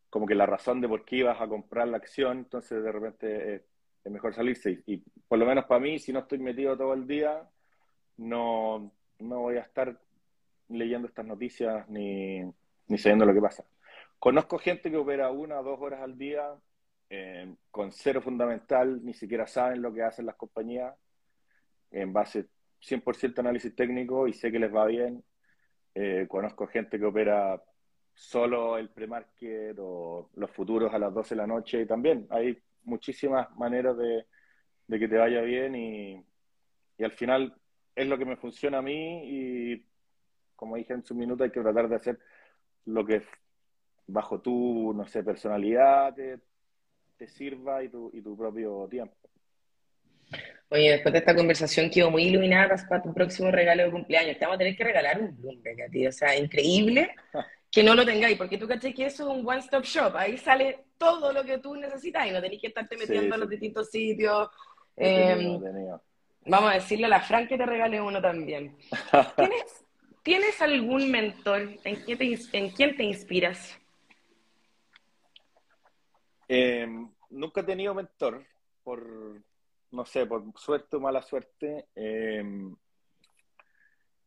[0.09, 3.55] como que la razón de por qué ibas a comprar la acción, entonces de repente
[3.55, 3.61] es,
[4.11, 4.81] mejor salirse.
[4.87, 7.47] Y, por lo menos para mí, si no estoy metido todo el día,
[8.17, 9.95] no, no voy a estar
[10.69, 12.41] leyendo estas noticias ni,
[12.87, 13.65] ni sabiendo lo que pasa.
[14.19, 16.55] Conozco gente que opera una o dos horas al día
[17.09, 20.95] eh, con cero fundamental, ni siquiera saben lo que hacen las compañías,
[21.91, 22.47] en base
[22.81, 25.23] 100% análisis técnico y sé que les va bien.
[25.95, 27.61] Eh, conozco gente que opera
[28.13, 32.57] solo el pre-market o los futuros a las 12 de la noche y también hay
[32.83, 34.25] muchísimas maneras de,
[34.87, 36.23] que te vaya bien y,
[36.97, 37.55] y, al final
[37.95, 39.85] es lo que me funciona a mí y
[40.63, 42.17] como dije en su minuto hay que tratar de hacer
[42.85, 43.21] lo que
[44.07, 46.39] bajo tu, no sé, personalidad te,
[47.17, 49.13] te sirva y tu, y tu propio tiempo.
[50.69, 54.37] Oye, después de esta conversación quedo muy iluminada para tu próximo regalo de cumpleaños.
[54.37, 56.07] Te vamos a tener que regalar un Bloomberg a ti.
[56.07, 57.13] O sea, increíble
[57.69, 60.15] que no lo tengáis, porque tú caché que eso es un one-stop shop.
[60.15, 63.49] Ahí sale todo lo que tú necesitas y no tenés que estarte metiendo en los
[63.49, 64.47] distintos sitios.
[64.95, 65.59] Em,
[66.45, 68.77] vamos a decirle a la Fran que te regale uno también.
[69.35, 69.82] ¿Tienes,
[70.23, 71.77] ¿Tienes algún mentor?
[71.83, 73.77] ¿En quién te, inspiras?
[76.47, 78.45] Em, nunca he tenido mentor,
[78.83, 79.43] por,
[79.91, 81.89] no sé, por suerte o mala suerte.
[81.93, 82.73] Em,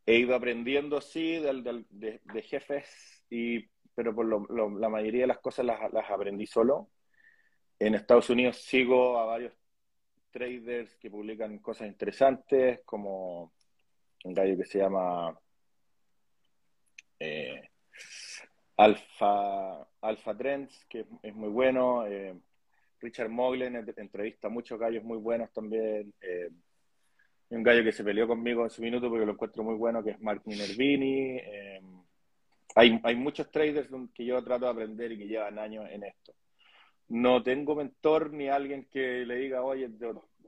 [0.05, 6.11] he ido aprendiendo, sí, de, jefes, y, pero por la mayoría de las cosas las,
[6.11, 6.91] aprendí solo.
[7.79, 9.55] En Estados Unidos sigo a varios
[10.31, 13.55] traders que publican cosas interesantes, como
[14.25, 15.39] un gallo que se llama
[17.19, 17.71] eh,
[18.77, 22.07] Alpha Trends, que es, muy bueno.
[22.07, 22.35] Eh,
[23.01, 26.13] Richard Moglen entrevista a muchos gallos muy buenos también.
[26.21, 26.51] Eh,
[27.51, 30.11] un gallo que se peleó conmigo en su minuto porque lo encuentro muy bueno, que
[30.11, 31.39] es Mark Minervini.
[31.39, 31.81] Eh,
[32.75, 36.35] hay, hay muchos traders que yo trato de aprender y que llevan años en esto.
[37.09, 39.89] No tengo mentor ni alguien que le diga, oye,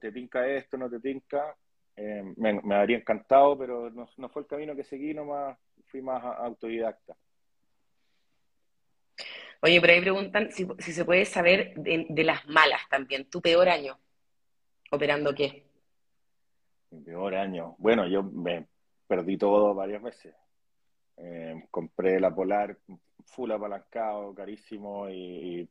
[0.01, 1.57] te tinca esto, no te tinca.
[1.97, 5.57] me, me habría encantado, pero no, fue el camino que seguí, nomás
[5.89, 7.17] fui más autodidacta.
[9.61, 13.29] Oye, por ahí preguntan si, se puede saber de, las malas también.
[13.29, 13.99] ¿Tu peor año?
[14.93, 15.65] ¿Operando qué?
[16.91, 17.75] Mi peor año.
[17.79, 18.67] Bueno, yo me
[19.07, 20.35] perdí todo varias veces.
[21.17, 22.79] Eh, compré la Polar
[23.25, 25.69] full apalancado, carísimo, y,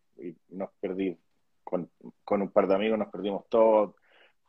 [0.50, 1.18] nos perdí.
[1.64, 1.90] Con,
[2.24, 3.96] con, un par de amigos nos perdimos todo.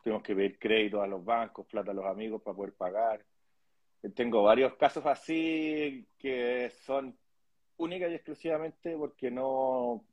[0.03, 3.25] Tuvimos que pedir crédito a los bancos, plata a los amigos para poder pagar.
[4.15, 7.17] Tengo varios casos así que son
[7.77, 10.05] única y exclusivamente porque no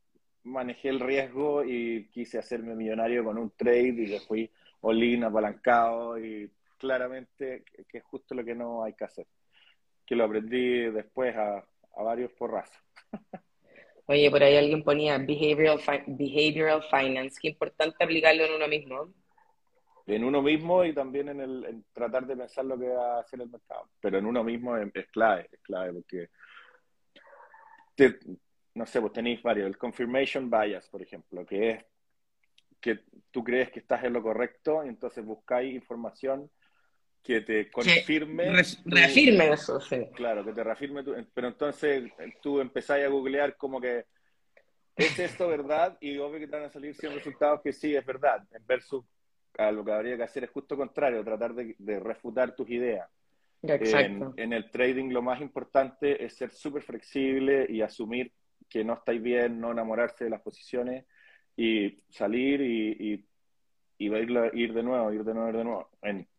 [0.44, 6.18] manejé el riesgo y quise hacerme millonario con un trade y le fui all apalancado
[6.18, 9.26] y claramente que es justo lo que no hay que hacer.
[10.04, 11.64] Que lo aprendí después a,
[11.96, 12.78] varios porrazos.
[14.06, 17.38] Oye, por ahí alguien ponía behavioral, behavioral finance.
[17.40, 19.12] Qué importante aplicarlo en uno mismo.
[20.06, 23.40] En uno mismo y también en, el, tratar de pensar lo que va a hacer
[23.40, 23.90] el mercado.
[24.00, 26.28] Pero en uno mismo es, es clave, es clave porque
[28.74, 31.84] no sé, vos tenéis varios, el confirmation bias, por ejemplo, que es
[32.80, 33.00] que
[33.30, 36.50] tú crees que estás en lo correcto y entonces buscáis información
[37.22, 38.62] que te confirme.
[38.84, 40.06] reafirme eso, sí.
[40.14, 41.02] Claro, que te reafirme,
[41.34, 44.04] pero entonces tú empezáis a googlear como que
[44.96, 45.96] ¿es esto verdad?
[46.00, 49.04] Y obvio que te van a salir 100 resultados que sí, es verdad, versus
[49.58, 53.08] a lo que habría que hacer es justo contrario, tratar de, de refutar tus ideas.
[53.62, 58.32] En, el trading lo más importante es ser súper flexible y asumir
[58.68, 61.04] que no estáis bien, no enamorarse de las posiciones
[61.56, 63.24] y salir y,
[63.98, 65.90] ir, de nuevo, ir de nuevo, ir de nuevo.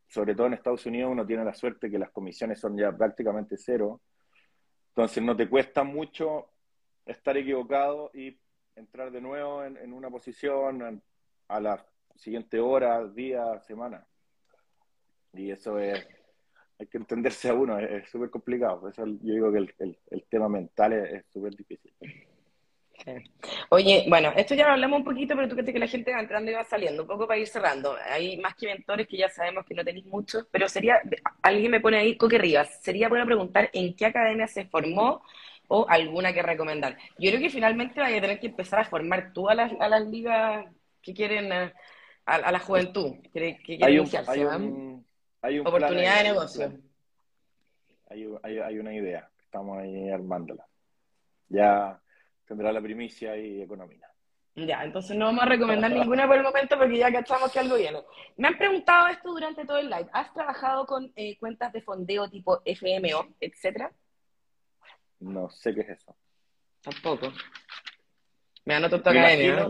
[0.07, 3.57] sobre todo en Estados Unidos uno tiene la suerte que las comisiones son ya prácticamente
[3.57, 4.01] cero.
[4.89, 6.49] Entonces no te cuesta mucho
[7.05, 8.38] estar equivocado y
[8.76, 11.01] entrar de nuevo en, en una posición
[11.47, 11.86] a la
[12.18, 14.05] siguiente hora, día, semana.
[15.34, 16.05] Y eso es
[16.80, 18.88] hay que entenderse a uno, es súper complicado.
[18.88, 21.91] eso yo digo que el, el, tema mental es súper difícil.
[23.70, 26.20] Oye, bueno, esto ya lo hablamos un poquito, pero tú crees que la gente va
[26.20, 27.95] entrando y va saliendo, un poco para ir cerrando.
[28.09, 31.01] Hay más que mentores que ya sabemos que no tenéis muchos, pero sería,
[31.41, 35.24] alguien me pone ahí, Coque Rivas, sería bueno preguntar en qué academia se formó
[35.68, 36.97] o alguna que recomendar.
[37.18, 39.89] Yo creo que finalmente vaya a tener que empezar a formar tú a las, a
[39.89, 40.65] las ligas
[41.01, 41.51] que quieren,
[42.28, 44.47] a, a la juventud, que, que quieren iniciarse.
[45.41, 46.73] Hay Oportunidad de negocio.
[48.09, 50.65] Hay, una idea, estamos ahí armándola.
[51.47, 51.99] Ya
[52.45, 54.09] tendrá la primicia y economía.
[54.55, 57.75] Ya, entonces no vamos a recomendar ninguna por el momento porque ya cachamos que algo
[57.75, 58.03] viene.
[58.38, 60.09] Me han preguntado esto durante todo el live.
[60.11, 63.91] ¿Has trabajado con eh, cuentas de fondeo tipo FMO, etcétera?
[65.19, 66.15] No sé qué es eso.
[66.82, 67.32] Tampoco.
[68.65, 69.69] Me anoto tu academia.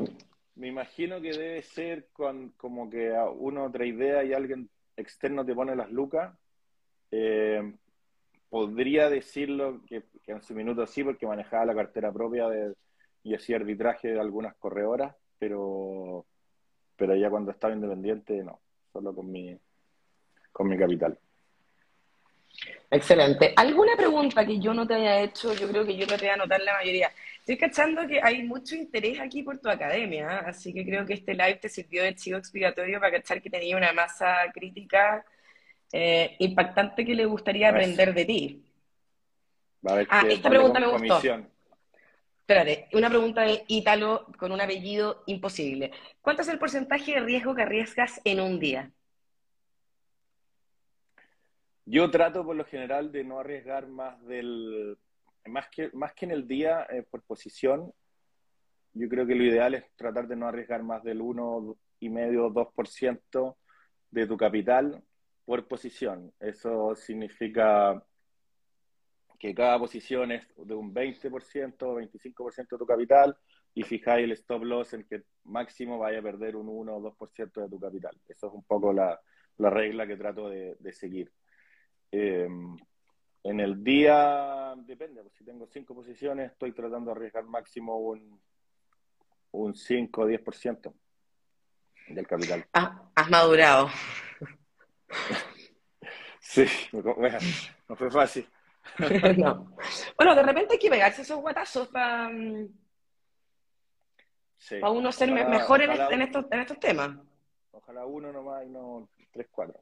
[0.57, 5.53] Me imagino que debe ser con, como que uno otra idea y alguien externo te
[5.53, 6.35] pone las lucas,
[7.11, 7.73] eh,
[8.49, 12.73] podría decirlo que, en su minuto sí, porque manejaba la cartera propia de,
[13.23, 16.25] y hacía arbitraje de algunas corredoras, pero,
[16.95, 18.59] pero ya cuando estaba independiente, no,
[18.91, 19.55] solo con mi,
[20.51, 21.17] con mi capital.
[22.89, 23.53] Excelente.
[23.55, 25.53] ¿Alguna pregunta que yo no te haya hecho?
[25.53, 27.11] Yo creo que yo te voy a anotar la mayoría.
[27.47, 31.33] Estoy cachando que hay mucho interés aquí por tu academia, así que creo que este
[31.33, 35.25] live te sirvió de chivo expiatorio para cachar que tenía una masa crítica
[35.93, 38.65] eh, impactante que le gustaría aprender de ti.
[40.09, 41.21] ah, esta pregunta me gustó.
[42.41, 45.91] Espérate, una pregunta de Ítalo con un apellido imposible.
[46.19, 48.91] ¿Cuánto es el porcentaje de riesgo que arriesgas en un día?
[51.85, 54.97] Yo trato por lo general de no arriesgar más del,
[55.47, 57.91] más que, más que en el día eh, por posición,
[58.93, 61.75] yo creo que lo ideal es tratar de no arriesgar más del 1,5
[62.39, 63.57] o 2%
[64.11, 65.03] de tu capital
[65.45, 66.33] por posición.
[66.39, 68.03] Eso significa
[69.39, 73.37] que cada posición es de un 20% o 25% de tu capital
[73.73, 77.61] y fijáis el stop loss en que máximo vaya a perder un 1 o 2%
[77.61, 78.19] de tu capital.
[78.27, 79.19] Eso es un poco la,
[79.57, 81.31] regla que trato de seguir.
[82.11, 82.47] Eh,
[83.49, 88.41] en el día, depende, pues si tengo cinco posiciones, estoy tratando de arriesgar máximo un,
[89.51, 90.93] un 5 o 10%
[92.09, 92.65] del capital.
[92.73, 93.89] Ah, has madurado.
[96.41, 97.37] sí, bueno,
[97.87, 98.45] no fue fácil.
[99.37, 99.75] no.
[100.17, 102.29] Bueno, de repente hay que pegarse esos guatazos para
[104.89, 107.17] uno ser mejor en, en, estos, en estos temas.
[107.71, 109.81] Ojalá uno nomás y no tres, cuatro.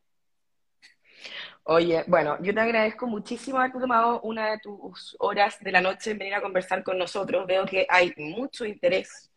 [1.67, 6.11] Oye, bueno, yo te agradezco muchísimo haber tomado una de tus horas de la noche
[6.11, 7.47] en venir a conversar con nosotros.
[7.47, 9.31] Veo que hay mucho interés.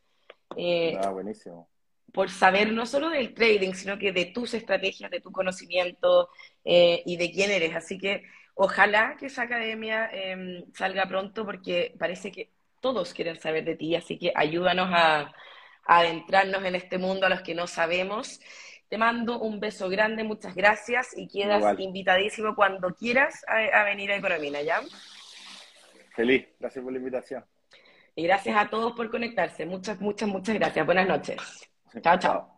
[0.54, 1.70] Eh, ah, buenísimo.
[2.12, 6.28] Por saber no solo del trading, sino que de tus estrategias, de tu conocimiento
[6.66, 7.74] eh, y de quién eres.
[7.74, 8.24] Así que
[8.54, 12.52] ojalá que esa academia em, salga pronto porque parece que
[12.82, 13.96] todos quieren saber de ti.
[13.96, 15.20] Así que ayúdanos a,
[15.86, 18.38] a adentrarnos en este mundo a los que no sabemos.
[18.88, 24.16] Te mando un beso grande, muchas gracias y quedas invitadísimo cuando quieras a, venir a
[24.16, 24.80] Economina, ¿ya?
[26.14, 27.44] Feliz, gracias por la invitación.
[28.14, 29.66] Y gracias a todos por conectarse.
[29.66, 30.84] Muchas, muchas, muchas gracias.
[30.84, 31.36] Buenas noches.
[32.02, 32.57] Chao, chao.